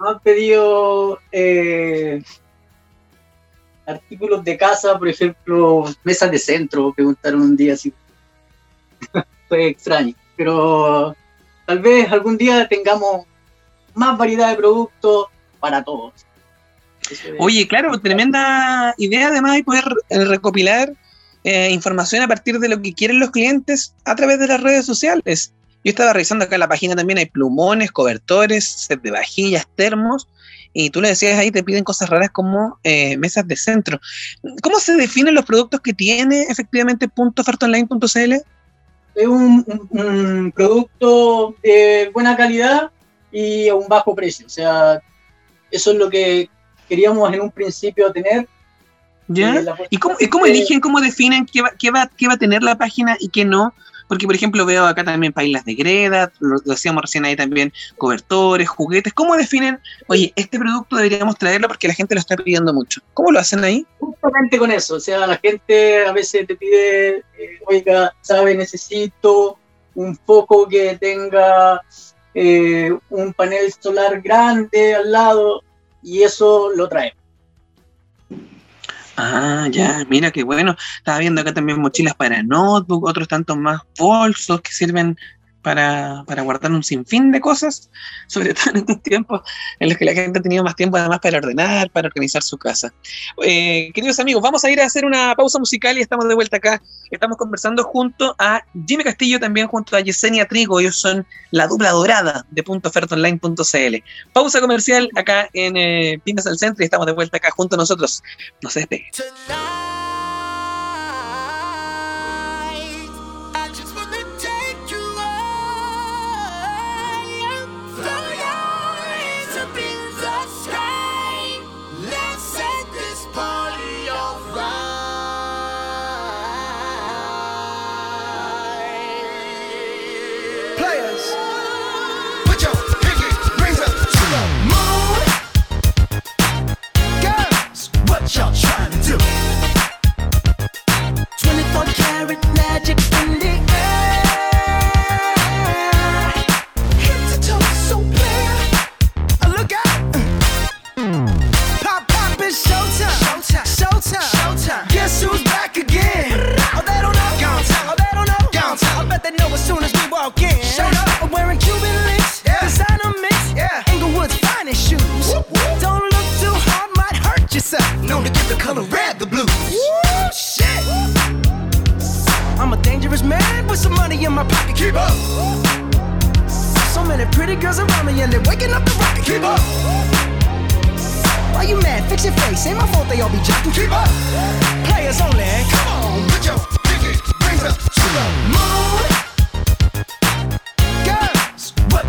Han 0.00 0.18
pedido 0.18 1.20
artículos 3.86 4.42
de 4.42 4.56
casa, 4.56 4.98
por 4.98 5.08
ejemplo, 5.08 5.84
mesas 6.02 6.30
de 6.30 6.38
centro, 6.38 6.92
preguntaron 6.92 7.40
un 7.40 7.56
día 7.56 7.74
así. 7.74 7.92
Fue 9.48 9.68
extraño, 9.68 10.14
pero 10.36 11.14
tal 11.66 11.78
vez 11.78 12.10
algún 12.10 12.36
día 12.36 12.66
tengamos 12.68 13.26
más 13.94 14.18
variedad 14.18 14.50
de 14.50 14.56
productos 14.56 15.26
para 15.60 15.82
todos. 15.82 16.12
Oye, 17.38 17.66
claro, 17.68 17.98
tremenda 18.00 18.94
idea 18.98 19.28
además 19.28 19.54
de 19.54 19.64
poder 19.64 19.84
eh, 20.08 20.24
recopilar 20.24 20.92
eh, 21.44 21.70
información 21.70 22.22
a 22.22 22.28
partir 22.28 22.58
de 22.58 22.68
lo 22.68 22.80
que 22.80 22.94
quieren 22.94 23.20
los 23.20 23.30
clientes 23.30 23.94
a 24.04 24.14
través 24.14 24.38
de 24.38 24.46
las 24.46 24.62
redes 24.62 24.86
sociales. 24.86 25.52
Yo 25.84 25.90
estaba 25.90 26.14
revisando 26.14 26.46
acá 26.46 26.56
en 26.56 26.60
la 26.60 26.68
página 26.68 26.96
también 26.96 27.18
hay 27.18 27.26
plumones, 27.26 27.92
cobertores, 27.92 28.64
set 28.64 29.02
de 29.02 29.10
vajillas, 29.10 29.66
termos, 29.76 30.28
y 30.72 30.88
tú 30.90 31.02
le 31.02 31.08
decías 31.08 31.38
ahí, 31.38 31.50
te 31.50 31.62
piden 31.62 31.84
cosas 31.84 32.08
raras 32.08 32.30
como 32.30 32.78
eh, 32.82 33.16
mesas 33.18 33.46
de 33.46 33.56
centro. 33.56 34.00
¿Cómo 34.62 34.80
se 34.80 34.96
definen 34.96 35.34
los 35.34 35.44
productos 35.44 35.80
que 35.80 35.92
tiene 35.92 36.42
efectivamente 36.48 37.08
.ofertaonline.cl? 37.14 38.32
Es 39.14 39.26
un, 39.28 39.64
un, 39.90 40.52
producto 40.52 41.54
de 41.62 42.10
buena 42.12 42.36
calidad 42.36 42.90
y 43.34 43.68
a 43.68 43.74
un 43.74 43.88
bajo 43.88 44.14
precio. 44.14 44.46
O 44.46 44.48
sea, 44.48 45.02
eso 45.70 45.90
es 45.90 45.98
lo 45.98 46.08
que 46.08 46.48
queríamos 46.88 47.32
en 47.34 47.40
un 47.40 47.50
principio 47.50 48.10
tener. 48.12 48.48
¿Ya? 49.26 49.64
¿Y 49.90 49.96
cómo, 49.96 50.16
cómo 50.30 50.46
eligen, 50.46 50.80
cómo 50.80 51.00
definen 51.00 51.46
qué 51.46 51.62
va, 51.62 51.72
qué, 51.78 51.90
va, 51.90 52.10
qué 52.16 52.28
va 52.28 52.34
a 52.34 52.38
tener 52.38 52.62
la 52.62 52.76
página 52.78 53.16
y 53.18 53.28
qué 53.28 53.44
no? 53.44 53.74
Porque, 54.06 54.26
por 54.26 54.34
ejemplo, 54.36 54.66
veo 54.66 54.86
acá 54.86 55.02
también 55.02 55.32
pailas 55.32 55.64
de 55.64 55.74
greda, 55.74 56.30
lo, 56.38 56.60
decíamos 56.60 57.02
recién 57.02 57.24
ahí 57.24 57.34
también, 57.34 57.72
cobertores, 57.96 58.68
juguetes. 58.68 59.14
¿Cómo 59.14 59.34
definen, 59.34 59.80
oye, 60.08 60.32
este 60.36 60.58
producto 60.58 60.96
deberíamos 60.96 61.36
traerlo 61.38 61.68
porque 61.68 61.88
la 61.88 61.94
gente 61.94 62.14
lo 62.14 62.20
está 62.20 62.36
pidiendo 62.36 62.72
mucho? 62.74 63.00
¿Cómo 63.14 63.32
lo 63.32 63.40
hacen 63.40 63.64
ahí? 63.64 63.86
Justamente 63.98 64.58
con 64.58 64.70
eso. 64.70 64.96
O 64.96 65.00
sea, 65.00 65.26
la 65.26 65.38
gente 65.38 66.04
a 66.04 66.12
veces 66.12 66.46
te 66.46 66.54
pide, 66.54 67.16
eh, 67.16 67.60
oiga, 67.66 68.14
sabe, 68.20 68.54
necesito 68.54 69.58
un 69.94 70.16
foco 70.16 70.68
que 70.68 70.98
tenga 71.00 71.80
eh, 72.34 72.96
un 73.10 73.32
panel 73.32 73.72
solar 73.72 74.20
grande 74.20 74.94
al 74.94 75.12
lado 75.12 75.62
y 76.02 76.22
eso 76.22 76.70
lo 76.74 76.88
traemos. 76.88 77.18
Ah, 79.16 79.68
ya, 79.70 80.04
mira 80.08 80.30
qué 80.30 80.42
bueno. 80.42 80.76
Estaba 80.98 81.18
viendo 81.18 81.40
acá 81.40 81.54
también 81.54 81.80
mochilas 81.80 82.14
para 82.14 82.42
notebook, 82.42 83.04
otros 83.04 83.28
tantos 83.28 83.56
más 83.56 83.80
bolsos 83.96 84.60
que 84.60 84.72
sirven 84.72 85.16
para, 85.64 86.22
para, 86.26 86.42
guardar 86.42 86.70
un 86.70 86.84
sinfín 86.84 87.32
de 87.32 87.40
cosas, 87.40 87.90
sobre 88.28 88.54
todo 88.54 88.70
en 88.70 88.76
estos 88.76 89.02
tiempos 89.02 89.40
en 89.80 89.88
los 89.88 89.98
que 89.98 90.04
la 90.04 90.12
gente 90.12 90.38
ha 90.38 90.42
tenido 90.42 90.62
más 90.62 90.76
tiempo 90.76 90.96
además 90.96 91.18
para 91.18 91.38
ordenar, 91.38 91.90
para 91.90 92.06
organizar 92.06 92.42
su 92.42 92.56
casa. 92.56 92.92
Eh, 93.42 93.90
queridos 93.92 94.20
amigos, 94.20 94.42
vamos 94.42 94.64
a 94.64 94.70
ir 94.70 94.80
a 94.80 94.84
hacer 94.84 95.04
una 95.04 95.34
pausa 95.34 95.58
musical 95.58 95.98
y 95.98 96.02
estamos 96.02 96.28
de 96.28 96.34
vuelta 96.34 96.58
acá. 96.58 96.80
Estamos 97.10 97.36
conversando 97.38 97.82
junto 97.82 98.36
a 98.38 98.62
Jimmy 98.86 99.02
Castillo, 99.02 99.40
también 99.40 99.66
junto 99.66 99.96
a 99.96 100.00
Yesenia 100.00 100.46
Trigo, 100.46 100.78
ellos 100.78 100.96
son 100.96 101.26
la 101.50 101.66
dupla 101.66 101.90
dorada 101.90 102.46
de 102.50 102.62
.ofertaonline.cl. 102.66 103.96
Pausa 104.32 104.60
comercial 104.60 105.08
acá 105.16 105.48
en 105.54 105.76
eh, 105.76 106.20
Pintas 106.22 106.46
al 106.46 106.58
Centro 106.58 106.82
y 106.82 106.86
estamos 106.86 107.06
de 107.06 107.12
vuelta 107.12 107.38
acá 107.38 107.50
junto 107.50 107.76
a 107.76 107.78
nosotros. 107.78 108.22
No 108.62 108.70
se 108.70 108.80
despeguen. 108.80 109.10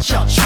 샷샷 0.08 0.45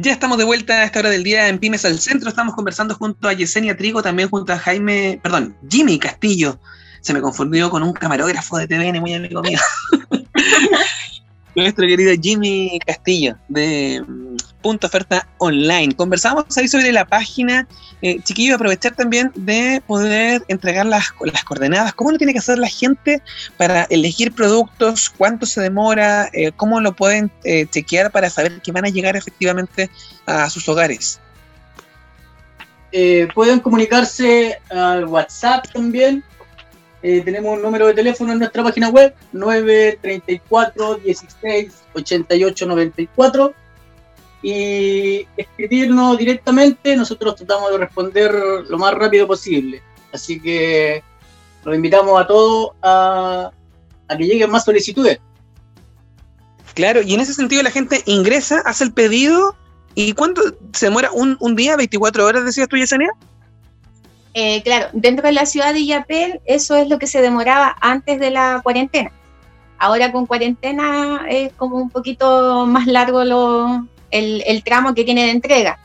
Ya 0.00 0.12
estamos 0.12 0.38
de 0.38 0.44
vuelta 0.44 0.74
a 0.74 0.84
esta 0.84 1.00
hora 1.00 1.10
del 1.10 1.24
día 1.24 1.48
en 1.48 1.58
Pymes 1.58 1.84
al 1.84 1.98
Centro. 1.98 2.28
Estamos 2.28 2.54
conversando 2.54 2.94
junto 2.94 3.26
a 3.26 3.32
Yesenia 3.32 3.76
Trigo, 3.76 4.00
también 4.00 4.28
junto 4.28 4.52
a 4.52 4.58
Jaime, 4.58 5.18
perdón, 5.20 5.56
Jimmy 5.68 5.98
Castillo. 5.98 6.60
Se 7.00 7.12
me 7.12 7.20
confundió 7.20 7.68
con 7.68 7.82
un 7.82 7.92
camarógrafo 7.92 8.58
de 8.58 8.68
TVN 8.68 9.00
muy 9.00 9.14
amigo 9.14 9.42
mío. 9.42 9.58
Nuestro 11.56 11.84
querido 11.84 12.12
Jimmy 12.22 12.78
Castillo 12.86 13.36
de 13.48 14.04
Punto 14.62 14.86
Oferta 14.86 15.28
Online. 15.38 15.94
Conversamos 15.94 16.44
ahí 16.56 16.68
sobre 16.68 16.92
la 16.92 17.04
página. 17.04 17.66
Eh, 18.02 18.20
chiquillo, 18.22 18.54
aprovechar 18.54 18.94
también 18.94 19.32
de 19.34 19.82
poder 19.86 20.44
entregar 20.48 20.86
las, 20.86 21.12
las 21.20 21.44
coordenadas. 21.44 21.94
¿Cómo 21.94 22.12
lo 22.12 22.18
tiene 22.18 22.32
que 22.32 22.38
hacer 22.38 22.58
la 22.58 22.68
gente 22.68 23.22
para 23.56 23.84
elegir 23.84 24.32
productos? 24.32 25.10
¿Cuánto 25.10 25.46
se 25.46 25.60
demora? 25.60 26.28
Eh, 26.32 26.52
¿Cómo 26.56 26.80
lo 26.80 26.94
pueden 26.94 27.30
eh, 27.44 27.66
chequear 27.66 28.10
para 28.10 28.30
saber 28.30 28.60
que 28.60 28.72
van 28.72 28.84
a 28.84 28.88
llegar 28.88 29.16
efectivamente 29.16 29.90
a 30.26 30.48
sus 30.50 30.68
hogares? 30.68 31.20
Eh, 32.90 33.28
pueden 33.34 33.60
comunicarse 33.60 34.58
al 34.70 35.04
WhatsApp 35.04 35.66
también. 35.72 36.24
Eh, 37.02 37.20
tenemos 37.24 37.56
un 37.56 37.62
número 37.62 37.86
de 37.86 37.94
teléfono 37.94 38.32
en 38.32 38.40
nuestra 38.40 38.62
página 38.62 38.88
web, 38.88 39.14
934 39.32 40.96
16 40.96 41.72
88 41.94 42.66
94. 42.66 43.54
Y 44.42 45.26
escribirnos 45.36 46.16
directamente, 46.16 46.96
nosotros 46.96 47.36
tratamos 47.36 47.70
de 47.72 47.78
responder 47.78 48.32
lo 48.68 48.78
más 48.78 48.94
rápido 48.94 49.26
posible. 49.26 49.82
Así 50.12 50.40
que 50.40 51.02
los 51.64 51.74
invitamos 51.74 52.20
a 52.20 52.26
todos 52.26 52.70
a, 52.82 53.50
a 54.08 54.16
que 54.16 54.24
lleguen 54.24 54.50
más 54.50 54.64
solicitudes. 54.64 55.18
Claro, 56.74 57.02
y 57.02 57.14
en 57.14 57.20
ese 57.20 57.34
sentido 57.34 57.62
la 57.62 57.72
gente 57.72 58.02
ingresa, 58.06 58.62
hace 58.64 58.84
el 58.84 58.92
pedido. 58.92 59.56
¿Y 59.94 60.12
cuánto 60.12 60.42
se 60.72 60.86
demora? 60.86 61.10
¿Un, 61.10 61.36
un 61.40 61.56
día, 61.56 61.74
24 61.76 62.24
horas, 62.24 62.44
decías 62.44 62.68
tú, 62.68 62.76
Yesenia? 62.76 63.10
Eh, 64.34 64.62
claro, 64.62 64.88
dentro 64.92 65.26
de 65.26 65.32
la 65.32 65.46
ciudad 65.46 65.72
de 65.72 65.80
Illapel, 65.80 66.40
eso 66.44 66.76
es 66.76 66.88
lo 66.88 67.00
que 67.00 67.08
se 67.08 67.20
demoraba 67.20 67.76
antes 67.80 68.20
de 68.20 68.30
la 68.30 68.60
cuarentena. 68.62 69.10
Ahora 69.78 70.12
con 70.12 70.26
cuarentena 70.26 71.26
es 71.28 71.52
como 71.54 71.76
un 71.76 71.90
poquito 71.90 72.66
más 72.66 72.86
largo 72.86 73.24
lo, 73.24 73.86
el, 74.10 74.42
el 74.46 74.62
tramo 74.62 74.94
que 74.94 75.04
tiene 75.04 75.24
de 75.24 75.30
entrega. 75.32 75.78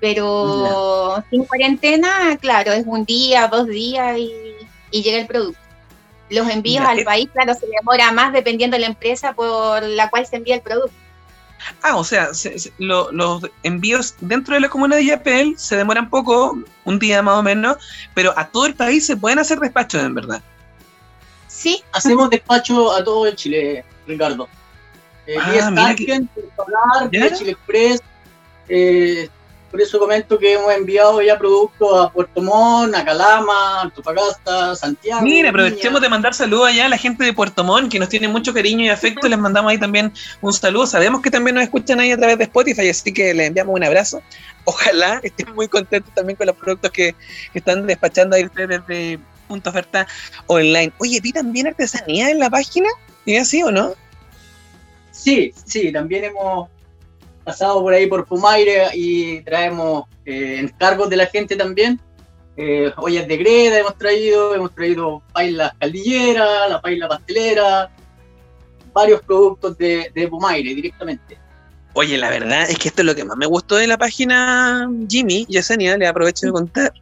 Pero 0.00 1.24
sin 1.30 1.44
cuarentena, 1.44 2.36
claro, 2.40 2.72
es 2.72 2.84
un 2.86 3.04
día, 3.04 3.48
dos 3.48 3.66
días 3.66 4.18
y, 4.18 4.30
y 4.90 5.02
llega 5.02 5.18
el 5.18 5.26
producto. 5.26 5.58
Los 6.30 6.48
envíos 6.50 6.84
al 6.84 6.98
eh. 7.00 7.04
país, 7.04 7.28
claro, 7.32 7.54
se 7.54 7.66
demora 7.66 8.10
más 8.12 8.32
dependiendo 8.32 8.76
de 8.76 8.82
la 8.82 8.86
empresa 8.88 9.32
por 9.34 9.82
la 9.82 10.10
cual 10.10 10.26
se 10.26 10.36
envía 10.36 10.56
el 10.56 10.60
producto. 10.62 10.92
Ah, 11.82 11.96
o 11.96 12.04
sea, 12.04 12.34
se- 12.34 12.58
se- 12.58 12.72
lo- 12.78 13.10
los 13.12 13.42
envíos 13.62 14.14
dentro 14.20 14.54
de 14.54 14.60
la 14.60 14.68
comuna 14.68 14.96
de 14.96 15.06
Yapel 15.06 15.54
se 15.58 15.76
demoran 15.76 16.10
poco, 16.10 16.58
un 16.84 16.98
día 16.98 17.22
más 17.22 17.38
o 17.38 17.42
menos, 17.42 17.76
pero 18.14 18.34
a 18.36 18.48
todo 18.48 18.66
el 18.66 18.74
país 18.74 19.06
se 19.06 19.16
pueden 19.16 19.38
hacer 19.38 19.58
despachos, 19.58 20.02
en 20.02 20.14
verdad. 20.14 20.42
Sí, 21.48 21.82
Hacemos 21.92 22.28
despacho 22.28 22.92
a 22.92 23.02
todo 23.02 23.26
el 23.26 23.36
Chile, 23.36 23.84
Ricardo. 24.06 24.48
Eh, 25.26 25.36
Ah, 25.40 25.52
que- 25.52 25.60
Starken, 25.62 26.28
vía 27.10 27.32
Chile 27.32 27.50
Express. 27.52 28.00
eh, 28.68 29.28
por 29.70 29.80
eso 29.80 29.98
comento 29.98 30.38
que 30.38 30.52
hemos 30.52 30.72
enviado 30.72 31.20
ya 31.20 31.36
productos 31.36 32.06
a 32.06 32.08
Puerto 32.12 32.40
Montt, 32.40 32.94
a 32.94 33.04
Calama, 33.04 33.80
Antofagasta, 33.82 34.76
Santiago. 34.76 35.22
Mira, 35.22 35.48
aprovechemos 35.50 36.00
de 36.00 36.08
mandar 36.08 36.32
saludos 36.32 36.68
allá 36.68 36.86
a 36.86 36.88
la 36.88 36.96
gente 36.96 37.24
de 37.24 37.32
Puerto 37.32 37.64
Montt, 37.64 37.90
que 37.90 37.98
nos 37.98 38.08
tiene 38.08 38.28
mucho 38.28 38.54
cariño 38.54 38.84
y 38.84 38.88
afecto. 38.88 39.26
Les 39.28 39.36
mandamos 39.36 39.72
ahí 39.72 39.78
también 39.78 40.12
un 40.40 40.52
saludo. 40.52 40.86
Sabemos 40.86 41.22
que 41.22 41.30
también 41.30 41.56
nos 41.56 41.64
escuchan 41.64 41.98
ahí 41.98 42.12
a 42.12 42.16
través 42.16 42.38
de 42.38 42.44
Spotify, 42.44 42.88
así 42.88 43.12
que 43.12 43.34
les 43.34 43.48
enviamos 43.48 43.74
un 43.74 43.82
abrazo. 43.82 44.22
Ojalá 44.64 45.18
estén 45.24 45.52
muy 45.56 45.66
contentos 45.66 46.14
también 46.14 46.36
con 46.36 46.46
los 46.46 46.54
productos 46.54 46.92
que, 46.92 47.16
que 47.52 47.58
están 47.58 47.84
despachando 47.84 48.36
ahí 48.36 48.44
ustedes 48.44 48.80
desde 48.86 49.18
Punto 49.48 49.70
Oferta 49.70 50.06
Online. 50.46 50.92
Oye, 50.98 51.18
¿vi 51.20 51.32
también 51.32 51.66
artesanía 51.66 52.30
en 52.30 52.38
la 52.38 52.48
página? 52.48 52.88
¿Y 53.26 53.36
así 53.38 53.60
o 53.64 53.72
no? 53.72 53.94
Sí, 55.14 55.52
sí, 55.64 55.92
también 55.92 56.24
hemos 56.24 56.68
pasado 57.44 57.80
por 57.80 57.94
ahí 57.94 58.08
por 58.08 58.26
Pumaire 58.26 58.88
y 58.94 59.42
traemos 59.42 60.06
eh, 60.26 60.58
encargos 60.58 61.08
de 61.08 61.16
la 61.16 61.26
gente 61.26 61.54
también. 61.54 62.00
Eh, 62.56 62.92
ollas 62.96 63.26
de 63.28 63.36
greda 63.36 63.78
hemos 63.78 63.96
traído, 63.96 64.54
hemos 64.54 64.74
traído 64.74 65.22
pailas 65.32 65.72
caldilleras, 65.78 66.68
la 66.68 66.80
paila 66.80 67.08
pastelera, 67.08 67.90
varios 68.92 69.22
productos 69.22 69.78
de, 69.78 70.28
Pumaire 70.28 70.74
directamente. 70.74 71.38
Oye, 71.92 72.18
la 72.18 72.28
verdad 72.28 72.68
es 72.68 72.76
que 72.76 72.88
esto 72.88 73.02
es 73.02 73.06
lo 73.06 73.14
que 73.14 73.24
más 73.24 73.36
me 73.36 73.46
gustó 73.46 73.76
de 73.76 73.86
la 73.86 73.96
página 73.96 74.90
Jimmy, 75.08 75.46
Yesenia, 75.48 75.96
le 75.96 76.08
aprovecho 76.08 76.46
de 76.46 76.52
contar, 76.52 76.92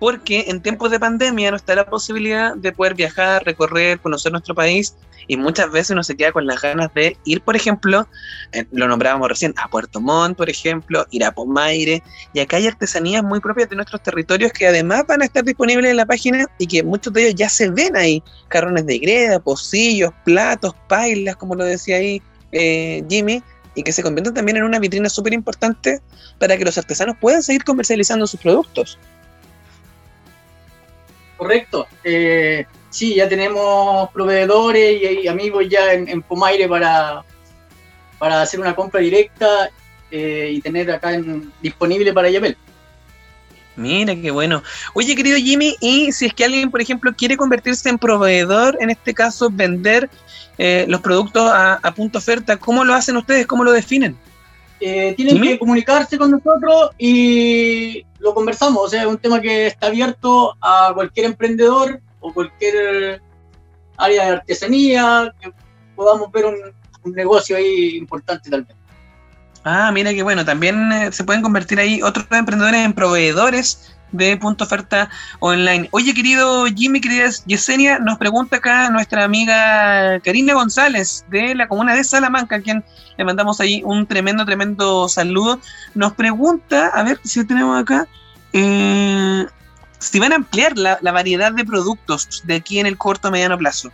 porque 0.00 0.46
en 0.48 0.62
tiempos 0.62 0.90
de 0.90 0.98
pandemia 0.98 1.50
no 1.50 1.56
está 1.58 1.76
la 1.76 1.84
posibilidad 1.84 2.56
de 2.56 2.72
poder 2.72 2.94
viajar, 2.94 3.44
recorrer, 3.44 4.00
conocer 4.00 4.32
nuestro 4.32 4.54
país 4.54 4.96
y 5.28 5.36
muchas 5.36 5.70
veces 5.70 5.90
uno 5.90 6.02
se 6.02 6.16
queda 6.16 6.32
con 6.32 6.46
las 6.46 6.60
ganas 6.60 6.92
de 6.94 7.16
ir, 7.24 7.42
por 7.42 7.54
ejemplo, 7.54 8.08
eh, 8.52 8.64
lo 8.72 8.88
nombrábamos 8.88 9.28
recién, 9.28 9.54
a 9.58 9.68
Puerto 9.68 10.00
Montt, 10.00 10.36
por 10.36 10.48
ejemplo, 10.50 11.06
ir 11.10 11.22
a 11.22 11.32
Pomaire, 11.32 12.02
y 12.32 12.40
acá 12.40 12.56
hay 12.56 12.66
artesanías 12.66 13.22
muy 13.22 13.40
propias 13.40 13.68
de 13.68 13.76
nuestros 13.76 14.02
territorios 14.02 14.52
que 14.52 14.66
además 14.66 15.04
van 15.06 15.22
a 15.22 15.26
estar 15.26 15.44
disponibles 15.44 15.90
en 15.90 15.98
la 15.98 16.06
página 16.06 16.46
y 16.58 16.66
que 16.66 16.82
muchos 16.82 17.12
de 17.12 17.26
ellos 17.26 17.34
ya 17.36 17.48
se 17.48 17.70
ven 17.70 17.94
ahí, 17.94 18.22
carrones 18.48 18.86
de 18.86 18.98
greda, 18.98 19.38
pocillos, 19.38 20.10
platos, 20.24 20.74
pailas, 20.88 21.36
como 21.36 21.54
lo 21.54 21.64
decía 21.64 21.96
ahí 21.96 22.22
eh, 22.52 23.04
Jimmy, 23.08 23.42
y 23.74 23.82
que 23.82 23.92
se 23.92 24.02
convierten 24.02 24.34
también 24.34 24.56
en 24.56 24.64
una 24.64 24.78
vitrina 24.78 25.10
súper 25.10 25.34
importante 25.34 26.00
para 26.38 26.56
que 26.56 26.64
los 26.64 26.76
artesanos 26.76 27.16
puedan 27.20 27.42
seguir 27.42 27.62
comercializando 27.62 28.26
sus 28.26 28.40
productos. 28.40 28.98
Correcto. 31.40 31.86
Eh, 32.04 32.66
sí, 32.90 33.14
ya 33.14 33.26
tenemos 33.26 34.10
proveedores 34.10 35.00
y, 35.00 35.20
y 35.20 35.26
amigos 35.26 35.64
ya 35.70 35.94
en, 35.94 36.06
en, 36.06 36.20
Pomaire 36.20 36.68
para, 36.68 37.24
para 38.18 38.42
hacer 38.42 38.60
una 38.60 38.74
compra 38.74 39.00
directa 39.00 39.70
eh, 40.10 40.50
y 40.52 40.60
tener 40.60 40.90
acá 40.90 41.14
en, 41.14 41.50
disponible 41.62 42.12
para 42.12 42.28
Yapel. 42.28 42.58
Mira, 43.74 44.14
qué 44.14 44.30
bueno. 44.30 44.62
Oye, 44.92 45.16
querido 45.16 45.38
Jimmy, 45.38 45.76
y 45.80 46.12
si 46.12 46.26
es 46.26 46.34
que 46.34 46.44
alguien, 46.44 46.70
por 46.70 46.82
ejemplo, 46.82 47.14
quiere 47.16 47.38
convertirse 47.38 47.88
en 47.88 47.98
proveedor, 47.98 48.76
en 48.78 48.90
este 48.90 49.14
caso, 49.14 49.48
vender 49.50 50.10
eh, 50.58 50.84
los 50.88 51.00
productos 51.00 51.50
a, 51.50 51.76
a, 51.76 51.94
punto 51.94 52.18
oferta, 52.18 52.58
¿cómo 52.58 52.84
lo 52.84 52.92
hacen 52.92 53.16
ustedes? 53.16 53.46
¿Cómo 53.46 53.64
lo 53.64 53.72
definen? 53.72 54.14
Eh, 54.80 55.14
tienen 55.14 55.40
que 55.42 55.58
comunicarse 55.58 56.16
con 56.16 56.30
nosotros 56.30 56.90
y 56.98 58.04
lo 58.18 58.32
conversamos. 58.34 58.82
O 58.84 58.88
sea, 58.88 59.02
es 59.02 59.06
un 59.06 59.18
tema 59.18 59.40
que 59.40 59.66
está 59.66 59.88
abierto 59.88 60.56
a 60.60 60.92
cualquier 60.94 61.26
emprendedor 61.26 62.00
o 62.20 62.32
cualquier 62.32 63.20
área 63.96 64.24
de 64.24 64.30
artesanía, 64.32 65.34
que 65.40 65.52
podamos 65.94 66.32
ver 66.32 66.46
un, 66.46 66.56
un 67.04 67.12
negocio 67.12 67.56
ahí 67.56 67.96
importante 67.96 68.48
tal 68.50 68.64
vez. 68.64 68.76
Ah, 69.64 69.90
mira 69.92 70.14
que 70.14 70.22
bueno, 70.22 70.44
también 70.44 70.90
eh, 70.92 71.12
se 71.12 71.24
pueden 71.24 71.42
convertir 71.42 71.78
ahí 71.78 72.00
otros 72.02 72.26
emprendedores 72.30 72.80
en 72.80 72.94
proveedores 72.94 73.94
de 74.12 74.36
punto 74.36 74.64
oferta 74.64 75.10
online. 75.38 75.88
Oye, 75.92 76.14
querido 76.14 76.66
Jimmy, 76.66 77.00
querida 77.00 77.30
Yesenia, 77.46 77.98
nos 77.98 78.18
pregunta 78.18 78.56
acá 78.56 78.90
nuestra 78.90 79.24
amiga 79.24 80.20
Karina 80.20 80.54
González 80.54 81.24
de 81.28 81.54
la 81.54 81.68
comuna 81.68 81.94
de 81.94 82.04
Salamanca, 82.04 82.56
a 82.56 82.60
quien 82.60 82.84
le 83.16 83.24
mandamos 83.24 83.60
ahí 83.60 83.82
un 83.84 84.06
tremendo, 84.06 84.44
tremendo 84.44 85.08
saludo. 85.08 85.60
Nos 85.94 86.14
pregunta, 86.14 86.88
a 86.88 87.02
ver 87.02 87.20
si 87.24 87.44
tenemos 87.44 87.80
acá, 87.80 88.08
eh, 88.52 89.46
si 89.98 90.18
van 90.18 90.32
a 90.32 90.36
ampliar 90.36 90.76
la, 90.76 90.98
la, 91.02 91.12
variedad 91.12 91.52
de 91.52 91.64
productos 91.64 92.42
de 92.44 92.54
aquí 92.56 92.80
en 92.80 92.86
el 92.86 92.96
corto 92.96 93.28
o 93.28 93.30
mediano 93.30 93.58
plazo. 93.58 93.92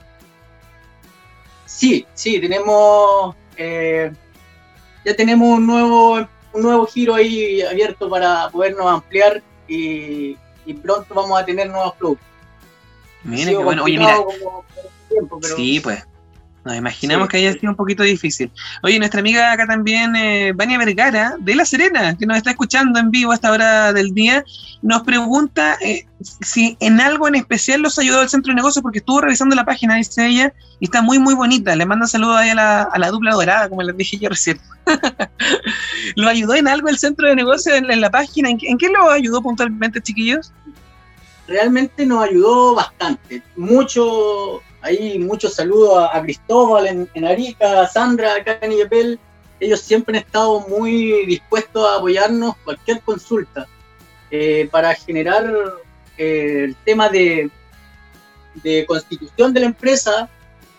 Sí, 1.66 2.06
sí, 2.14 2.40
tenemos, 2.40 3.34
eh, 3.56 4.12
ya 5.04 5.16
tenemos 5.16 5.58
un 5.58 5.66
nuevo, 5.66 6.26
un 6.52 6.62
nuevo 6.62 6.86
giro 6.86 7.14
ahí 7.14 7.60
abierto 7.62 8.08
para 8.08 8.48
podernos 8.50 8.86
ampliar 8.86 9.42
y, 9.68 10.36
y 10.64 10.74
pronto 10.74 11.14
vamos 11.14 11.40
a 11.40 11.44
tener 11.44 11.68
nuevos 11.68 11.94
productos. 11.94 12.26
Mira, 13.24 13.50
qué 13.50 13.56
bueno, 13.56 13.84
oye, 13.84 13.98
mira. 13.98 14.16
Tiempo, 15.08 15.38
pero... 15.40 15.56
Sí, 15.56 15.80
pues. 15.80 16.04
Nos 16.66 16.74
imaginamos 16.74 17.26
sí, 17.26 17.30
que 17.30 17.36
haya 17.36 17.52
sido 17.52 17.70
un 17.70 17.76
poquito 17.76 18.02
difícil. 18.02 18.50
Oye, 18.82 18.98
nuestra 18.98 19.20
amiga 19.20 19.52
acá 19.52 19.68
también, 19.68 20.16
eh, 20.16 20.52
Vania 20.52 20.78
Vergara, 20.78 21.36
de 21.38 21.54
La 21.54 21.64
Serena, 21.64 22.16
que 22.18 22.26
nos 22.26 22.36
está 22.36 22.50
escuchando 22.50 22.98
en 22.98 23.12
vivo 23.12 23.30
a 23.30 23.36
esta 23.36 23.52
hora 23.52 23.92
del 23.92 24.12
día, 24.12 24.44
nos 24.82 25.02
pregunta 25.02 25.78
eh, 25.80 26.06
si 26.20 26.76
en 26.80 27.00
algo 27.00 27.28
en 27.28 27.36
especial 27.36 27.82
los 27.82 28.00
ayudó 28.00 28.20
el 28.20 28.28
centro 28.28 28.50
de 28.50 28.56
negocios, 28.56 28.82
porque 28.82 28.98
estuvo 28.98 29.20
revisando 29.20 29.54
la 29.54 29.64
página, 29.64 29.94
dice 29.94 30.26
ella, 30.26 30.52
y 30.80 30.86
está 30.86 31.02
muy, 31.02 31.20
muy 31.20 31.34
bonita. 31.34 31.76
Le 31.76 31.86
manda 31.86 32.08
saludos 32.08 32.38
ahí 32.38 32.50
a 32.50 32.56
la, 32.56 32.82
a 32.82 32.98
la 32.98 33.12
dupla 33.12 33.34
dorada, 33.34 33.68
como 33.68 33.82
les 33.82 33.96
dije 33.96 34.18
yo 34.18 34.28
recién. 34.28 34.58
¿Lo 36.14 36.28
ayudó 36.28 36.54
en 36.54 36.68
algo 36.68 36.88
el 36.88 36.98
centro 36.98 37.28
de 37.28 37.34
negocios 37.34 37.76
en, 37.76 38.00
la 38.00 38.10
página? 38.10 38.50
¿En, 38.50 38.58
¿En 38.62 38.78
qué 38.78 38.88
lo 38.88 39.10
ayudó 39.10 39.42
puntualmente, 39.42 40.00
chiquillos? 40.00 40.52
Realmente 41.48 42.06
nos 42.06 42.24
ayudó 42.24 42.74
bastante. 42.74 43.42
Mucho 43.56 44.62
ahí 44.86 45.18
muchos 45.18 45.54
saludos 45.54 46.08
a, 46.12 46.22
Cristóbal 46.22 46.86
en, 46.86 47.08
en, 47.14 47.24
Arica, 47.24 47.82
a 47.82 47.88
Sandra 47.88 48.34
acá 48.36 48.58
en 48.60 48.72
Iapel. 48.72 49.18
Ellos 49.58 49.80
siempre 49.80 50.16
han 50.16 50.24
estado 50.24 50.60
muy 50.68 51.26
dispuestos 51.26 51.88
a 51.88 51.96
apoyarnos 51.96 52.56
cualquier 52.64 53.00
consulta 53.00 53.66
eh, 54.30 54.68
para 54.70 54.94
generar 54.94 55.52
eh, 56.18 56.64
el 56.64 56.76
tema 56.84 57.08
de, 57.08 57.50
de, 58.62 58.84
constitución 58.86 59.52
de 59.52 59.60
la 59.60 59.66
empresa. 59.66 60.28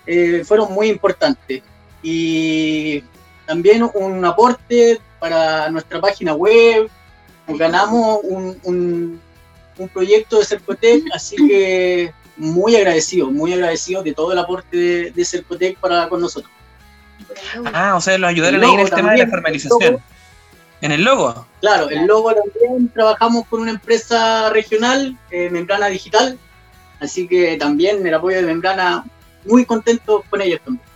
Eh, 0.05 0.43
fueron 0.45 0.73
muy 0.73 0.89
importantes. 0.89 1.63
Y 2.03 3.03
también 3.45 3.89
un 3.93 4.23
aporte 4.23 4.99
para 5.19 5.69
nuestra 5.69 5.99
página 5.99 6.33
web. 6.33 6.89
Ganamos 7.47 8.19
un, 8.23 8.59
un, 8.63 9.21
un 9.77 9.89
proyecto 9.89 10.39
de 10.39 10.45
Cercotec, 10.45 11.03
así 11.13 11.35
que 11.35 12.11
muy 12.35 12.75
agradecido, 12.75 13.31
muy 13.31 13.53
agradecido 13.53 14.03
de 14.03 14.13
todo 14.13 14.33
el 14.33 14.39
aporte 14.39 14.77
de, 14.77 15.11
de 15.11 15.25
Cercotec 15.25 15.77
para 15.79 16.09
con 16.09 16.21
nosotros. 16.21 16.51
Ah, 17.73 17.95
o 17.95 18.01
sea, 18.01 18.17
lo 18.17 18.27
ayudaron 18.27 18.63
ahí 18.63 18.73
en 18.73 18.79
el 18.81 18.89
tema 18.89 19.11
de 19.11 19.17
la 19.19 19.27
formalización. 19.27 19.99
¿En 20.81 20.91
el 20.91 21.03
logo? 21.03 21.47
Claro, 21.59 21.89
el 21.89 22.05
logo 22.05 22.33
también 22.33 22.89
trabajamos 22.89 23.47
con 23.47 23.61
una 23.61 23.71
empresa 23.71 24.49
regional, 24.51 25.17
eh, 25.31 25.49
Membrana 25.49 25.87
Digital, 25.87 26.37
así 26.99 27.27
que 27.27 27.57
también 27.57 28.05
el 28.05 28.13
apoyo 28.13 28.37
de 28.37 28.43
Membrana, 28.43 29.03
muy 29.45 29.65
contento 29.65 30.23
con 30.29 30.41
ellos 30.41 30.61
también. 30.63 30.86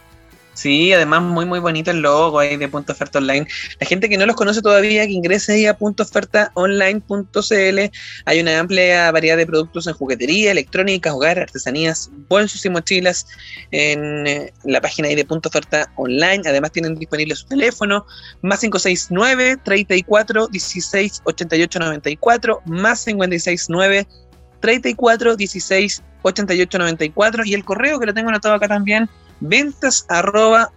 Sí, 0.54 0.92
además 0.92 1.22
muy 1.22 1.46
muy 1.46 1.60
bonito 1.60 1.92
el 1.92 2.02
logo 2.02 2.40
ahí 2.40 2.58
de 2.58 2.68
Punto 2.68 2.92
Oferta 2.92 3.20
Online. 3.20 3.48
La 3.80 3.88
gente 3.88 4.10
que 4.10 4.18
no 4.18 4.26
los 4.26 4.36
conoce 4.36 4.62
todavía, 4.62 5.06
que 5.06 5.14
ingrese 5.14 5.54
ahí 5.54 5.66
a 5.66 5.78
puntoofertaonline.cl. 5.78 7.80
Hay 8.26 8.40
una 8.40 8.60
amplia 8.60 9.10
variedad 9.12 9.38
de 9.38 9.46
productos 9.46 9.88
en 9.88 9.94
juguetería, 9.94 10.52
electrónica, 10.52 11.14
hogar, 11.14 11.40
artesanías, 11.40 12.10
bolsos 12.28 12.66
y 12.66 12.70
mochilas 12.70 13.28
en 13.72 14.28
eh, 14.28 14.52
la 14.66 14.82
página 14.82 15.08
ahí 15.08 15.16
de 15.16 15.24
Punto 15.24 15.48
Oferta 15.48 15.90
Online. 15.96 16.42
Además 16.46 16.74
tienen 16.74 16.96
disponible 16.96 17.34
su 17.36 17.48
teléfono, 17.48 18.06
más 18.42 18.60
569 18.60 19.58
34 19.64 20.48
16 20.48 21.22
88 21.24 21.80
94, 21.80 22.62
más 22.66 23.06
569 23.06 24.06
34 24.60 25.36
16 25.38 26.04
88 26.24 26.78
94 26.78 27.46
y 27.46 27.54
el 27.54 27.64
correo 27.64 28.00
que 28.00 28.06
lo 28.06 28.14
tengo 28.14 28.30
anotado 28.30 28.56
acá 28.56 28.68
también 28.68 29.10
ventas 29.42 30.06
arroba 30.10 30.72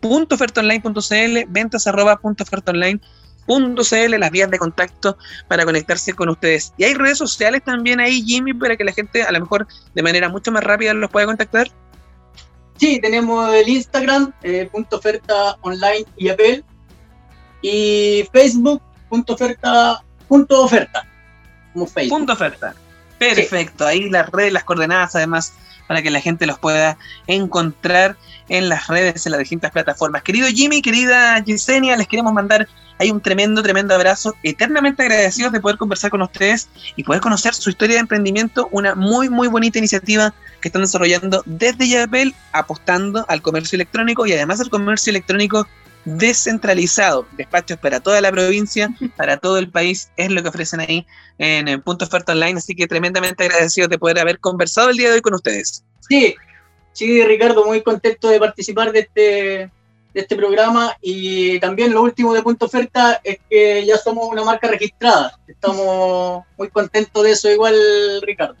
punto 0.00 0.34
ofertaonline.cl, 0.34 1.44
ventas 1.48 1.86
arroba 1.86 2.16
punto 2.16 2.44
ofertaonline.cl, 2.44 4.18
las 4.18 4.30
vías 4.30 4.50
de 4.50 4.58
contacto 4.58 5.18
para 5.48 5.64
conectarse 5.64 6.14
con 6.14 6.30
ustedes. 6.30 6.72
Y 6.78 6.84
hay 6.84 6.94
redes 6.94 7.18
sociales 7.18 7.62
también 7.64 8.00
ahí, 8.00 8.22
Jimmy, 8.22 8.54
para 8.54 8.76
que 8.76 8.84
la 8.84 8.92
gente 8.92 9.22
a 9.22 9.32
lo 9.32 9.40
mejor 9.40 9.66
de 9.94 10.02
manera 10.02 10.28
mucho 10.28 10.50
más 10.50 10.64
rápida 10.64 10.94
los 10.94 11.10
pueda 11.10 11.26
contactar. 11.26 11.70
Sí, 12.76 13.00
tenemos 13.00 13.52
el 13.52 13.68
Instagram, 13.68 14.32
eh, 14.42 14.68
punto 14.70 14.96
oferta 14.96 15.56
online 15.62 16.06
y 16.16 16.28
Apple, 16.28 16.64
y 17.60 18.28
Facebook, 18.32 18.80
punto 19.08 19.34
oferta, 19.34 20.04
punto 20.28 20.62
oferta, 20.62 21.06
como 21.72 21.86
Facebook. 21.86 22.18
Punto 22.18 22.32
oferta. 22.34 22.74
Perfecto, 23.18 23.86
ahí 23.86 24.08
las 24.08 24.30
redes, 24.30 24.52
las 24.52 24.64
coordenadas 24.64 25.14
además 25.16 25.54
para 25.88 26.02
que 26.02 26.10
la 26.10 26.20
gente 26.20 26.46
los 26.46 26.58
pueda 26.58 26.98
encontrar 27.26 28.16
en 28.48 28.68
las 28.68 28.86
redes, 28.86 29.26
en 29.26 29.32
las 29.32 29.40
distintas 29.40 29.72
plataformas. 29.72 30.22
Querido 30.22 30.46
Jimmy, 30.48 30.82
querida 30.82 31.42
Yesenia, 31.42 31.96
les 31.96 32.06
queremos 32.06 32.32
mandar 32.32 32.68
ahí 32.98 33.10
un 33.10 33.20
tremendo, 33.20 33.62
tremendo 33.62 33.94
abrazo, 33.94 34.34
eternamente 34.42 35.02
agradecidos 35.02 35.52
de 35.52 35.60
poder 35.60 35.78
conversar 35.78 36.10
con 36.10 36.22
ustedes 36.22 36.68
y 36.96 37.04
poder 37.04 37.20
conocer 37.22 37.54
su 37.54 37.70
historia 37.70 37.94
de 37.94 38.00
emprendimiento, 38.00 38.68
una 38.70 38.94
muy, 38.94 39.28
muy 39.28 39.48
bonita 39.48 39.78
iniciativa 39.78 40.34
que 40.60 40.68
están 40.68 40.82
desarrollando 40.82 41.42
desde 41.46 41.88
Yapel, 41.88 42.34
apostando 42.52 43.24
al 43.28 43.40
comercio 43.40 43.76
electrónico 43.76 44.26
y 44.26 44.32
además 44.32 44.60
al 44.60 44.70
comercio 44.70 45.10
electrónico 45.10 45.66
descentralizado, 46.04 47.26
despachos 47.36 47.78
para 47.78 48.00
toda 48.00 48.20
la 48.20 48.30
provincia, 48.30 48.90
para 49.16 49.36
todo 49.36 49.58
el 49.58 49.70
país, 49.70 50.10
es 50.16 50.30
lo 50.30 50.42
que 50.42 50.48
ofrecen 50.48 50.80
ahí 50.80 51.06
en 51.38 51.80
Punto 51.82 52.04
Oferta 52.04 52.32
Online, 52.32 52.58
así 52.58 52.74
que 52.74 52.86
tremendamente 52.86 53.44
agradecidos 53.44 53.90
de 53.90 53.98
poder 53.98 54.18
haber 54.18 54.38
conversado 54.40 54.90
el 54.90 54.96
día 54.96 55.08
de 55.08 55.16
hoy 55.16 55.20
con 55.20 55.34
ustedes. 55.34 55.84
Sí, 56.08 56.34
sí, 56.92 57.24
Ricardo, 57.24 57.64
muy 57.64 57.82
contento 57.82 58.28
de 58.28 58.38
participar 58.38 58.92
de 58.92 59.00
este, 59.00 59.22
de 59.22 60.20
este 60.20 60.36
programa 60.36 60.96
y 61.00 61.60
también 61.60 61.92
lo 61.92 62.02
último 62.02 62.34
de 62.34 62.42
Punto 62.42 62.66
Oferta 62.66 63.20
es 63.22 63.38
que 63.48 63.84
ya 63.86 63.96
somos 63.98 64.28
una 64.28 64.44
marca 64.44 64.68
registrada. 64.68 65.38
Estamos 65.46 66.44
muy 66.56 66.68
contentos 66.70 67.22
de 67.22 67.30
eso 67.32 67.50
igual, 67.50 67.76
Ricardo. 68.22 68.56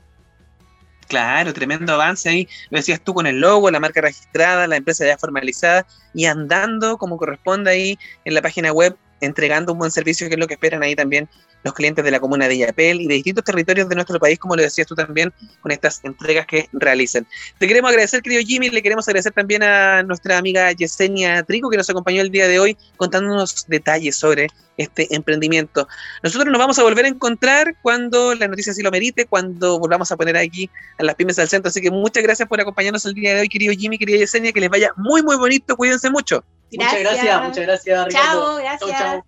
Claro, 1.08 1.54
tremendo 1.54 1.94
avance 1.94 2.28
ahí. 2.28 2.48
Lo 2.70 2.78
decías 2.78 3.00
tú 3.00 3.14
con 3.14 3.26
el 3.26 3.40
logo, 3.40 3.70
la 3.70 3.80
marca 3.80 4.02
registrada, 4.02 4.66
la 4.66 4.76
empresa 4.76 5.06
ya 5.06 5.16
formalizada 5.16 5.86
y 6.12 6.26
andando 6.26 6.98
como 6.98 7.16
corresponde 7.16 7.70
ahí 7.70 7.98
en 8.24 8.34
la 8.34 8.42
página 8.42 8.72
web, 8.72 8.96
entregando 9.20 9.72
un 9.72 9.78
buen 9.78 9.90
servicio, 9.90 10.28
que 10.28 10.34
es 10.34 10.40
lo 10.40 10.46
que 10.46 10.54
esperan 10.54 10.82
ahí 10.82 10.94
también 10.94 11.28
los 11.62 11.74
clientes 11.74 12.04
de 12.04 12.10
la 12.10 12.20
comuna 12.20 12.48
de 12.48 12.58
Yapel 12.58 13.00
y 13.00 13.06
de 13.06 13.14
distintos 13.14 13.44
territorios 13.44 13.88
de 13.88 13.94
nuestro 13.94 14.18
país, 14.18 14.38
como 14.38 14.56
lo 14.56 14.62
decías 14.62 14.86
tú 14.86 14.94
también, 14.94 15.32
con 15.60 15.72
estas 15.72 16.04
entregas 16.04 16.46
que 16.46 16.68
realizan. 16.72 17.26
Te 17.58 17.66
queremos 17.66 17.90
agradecer, 17.90 18.22
querido 18.22 18.42
Jimmy, 18.42 18.70
le 18.70 18.82
queremos 18.82 19.06
agradecer 19.08 19.32
también 19.32 19.62
a 19.62 20.02
nuestra 20.02 20.38
amiga 20.38 20.70
Yesenia 20.72 21.42
Trico, 21.42 21.70
que 21.70 21.76
nos 21.76 21.90
acompañó 21.90 22.22
el 22.22 22.30
día 22.30 22.48
de 22.48 22.58
hoy 22.58 22.76
contándonos 22.96 23.66
detalles 23.68 24.16
sobre 24.16 24.48
este 24.76 25.12
emprendimiento. 25.14 25.88
Nosotros 26.22 26.50
nos 26.50 26.58
vamos 26.58 26.78
a 26.78 26.84
volver 26.84 27.04
a 27.04 27.08
encontrar 27.08 27.74
cuando 27.82 28.34
la 28.34 28.46
noticia 28.48 28.72
así 28.72 28.82
lo 28.82 28.90
merite, 28.90 29.26
cuando 29.26 29.78
volvamos 29.78 30.10
a 30.12 30.16
poner 30.16 30.36
aquí 30.36 30.70
a 30.98 31.04
las 31.04 31.16
pymes 31.16 31.38
al 31.38 31.48
centro. 31.48 31.68
Así 31.68 31.80
que 31.80 31.90
muchas 31.90 32.22
gracias 32.22 32.48
por 32.48 32.60
acompañarnos 32.60 33.04
el 33.04 33.14
día 33.14 33.34
de 33.34 33.40
hoy, 33.40 33.48
querido 33.48 33.74
Jimmy, 33.74 33.98
querida 33.98 34.18
Yesenia, 34.18 34.52
que 34.52 34.60
les 34.60 34.70
vaya 34.70 34.92
muy, 34.96 35.22
muy 35.22 35.36
bonito, 35.36 35.76
cuídense 35.76 36.10
mucho. 36.10 36.44
Muchas 36.72 37.00
gracias, 37.00 37.42
muchas 37.42 37.66
gracias, 37.66 38.06
Ricardo. 38.06 38.40
Chao, 38.40 38.56
gracias. 38.56 38.90
Chao, 38.90 38.98
chao. 38.98 39.24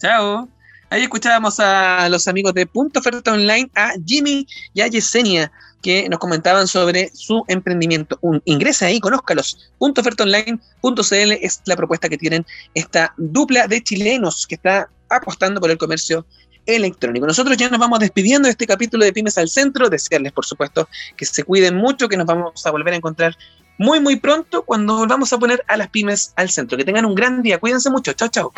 Chao. 0.00 0.57
Ahí 0.90 1.02
escuchábamos 1.02 1.60
a 1.60 2.08
los 2.08 2.28
amigos 2.28 2.54
de 2.54 2.66
Punto 2.66 3.00
Oferta 3.00 3.32
Online, 3.32 3.70
a 3.74 3.92
Jimmy 4.06 4.46
y 4.72 4.80
a 4.80 4.86
Yesenia, 4.86 5.52
que 5.82 6.08
nos 6.08 6.18
comentaban 6.18 6.66
sobre 6.66 7.10
su 7.12 7.44
emprendimiento. 7.46 8.18
Un, 8.22 8.40
ingresa 8.46 8.86
ahí, 8.86 8.98
conózcalos. 8.98 9.70
Puntoofertaonline.cl 9.78 11.32
es 11.42 11.60
la 11.66 11.76
propuesta 11.76 12.08
que 12.08 12.16
tienen 12.16 12.46
esta 12.72 13.12
dupla 13.18 13.66
de 13.66 13.82
chilenos 13.82 14.46
que 14.46 14.54
está 14.54 14.88
apostando 15.10 15.60
por 15.60 15.70
el 15.70 15.76
comercio 15.76 16.24
electrónico. 16.64 17.26
Nosotros 17.26 17.58
ya 17.58 17.68
nos 17.68 17.80
vamos 17.80 18.00
despidiendo 18.00 18.46
de 18.46 18.52
este 18.52 18.66
capítulo 18.66 19.04
de 19.04 19.12
Pymes 19.12 19.36
al 19.36 19.50
Centro. 19.50 19.90
Desearles, 19.90 20.32
por 20.32 20.46
supuesto, 20.46 20.88
que 21.18 21.26
se 21.26 21.44
cuiden 21.44 21.76
mucho, 21.76 22.08
que 22.08 22.16
nos 22.16 22.26
vamos 22.26 22.66
a 22.66 22.70
volver 22.70 22.94
a 22.94 22.96
encontrar 22.96 23.36
muy, 23.78 24.00
muy 24.00 24.16
pronto 24.16 24.62
cuando 24.62 24.96
volvamos 24.96 25.32
a 25.32 25.38
poner 25.38 25.64
a 25.68 25.76
las 25.76 25.88
pymes 25.88 26.32
al 26.36 26.50
centro. 26.50 26.76
Que 26.76 26.84
tengan 26.84 27.06
un 27.06 27.14
gran 27.14 27.42
día. 27.42 27.58
Cuídense 27.58 27.90
mucho. 27.90 28.12
Chao, 28.12 28.28
chao. 28.28 28.52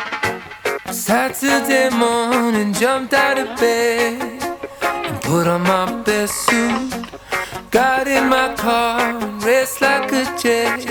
Saturday 0.91 1.89
morning, 1.91 2.73
jumped 2.73 3.13
out 3.13 3.37
of 3.37 3.59
bed 3.59 4.41
put 5.31 5.47
on 5.47 5.61
my 5.61 5.85
best 6.03 6.33
suit. 6.45 6.91
Got 7.71 8.07
in 8.07 8.27
my 8.27 8.53
car 8.55 9.17
raced 9.45 9.79
like 9.81 10.11
a 10.11 10.25
jet 10.41 10.85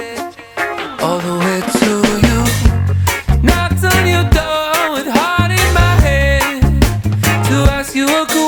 all 1.03 1.19
the 1.29 1.37
way 1.45 1.61
to 1.81 1.93
you. 2.27 2.39
Knocked 3.47 3.85
on 3.93 4.03
your 4.15 4.27
door 4.39 4.81
with 4.95 5.09
heart 5.17 5.53
in 5.63 5.71
my 5.83 5.95
head 6.07 6.63
to 7.49 7.57
ask 7.77 7.95
you 7.95 8.07
a 8.07 8.25
question. 8.25 8.40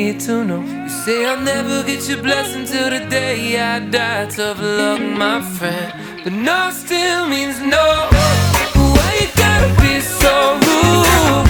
need 0.00 0.20
to 0.20 0.44
know. 0.44 0.62
You 0.62 0.88
say 0.88 1.26
I'll 1.26 1.40
never 1.40 1.82
get 1.82 2.08
your 2.08 2.22
blessing 2.22 2.64
till 2.64 2.88
the 2.90 3.02
day 3.10 3.60
I 3.60 3.80
die. 3.80 4.26
Tough 4.26 4.60
luck, 4.60 5.00
my 5.24 5.42
friend. 5.56 5.88
But 6.24 6.32
no 6.32 6.70
still 6.72 7.28
means 7.28 7.60
no. 7.74 7.86
Why 8.94 9.10
you 9.20 9.28
gotta 9.44 9.70
be 9.82 9.94
so 10.20 10.32
rude? 10.66 11.46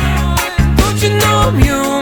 Don't 0.78 0.98
you 1.04 1.10
know 1.20 1.36
I'm 1.48 1.58
human? 1.58 1.99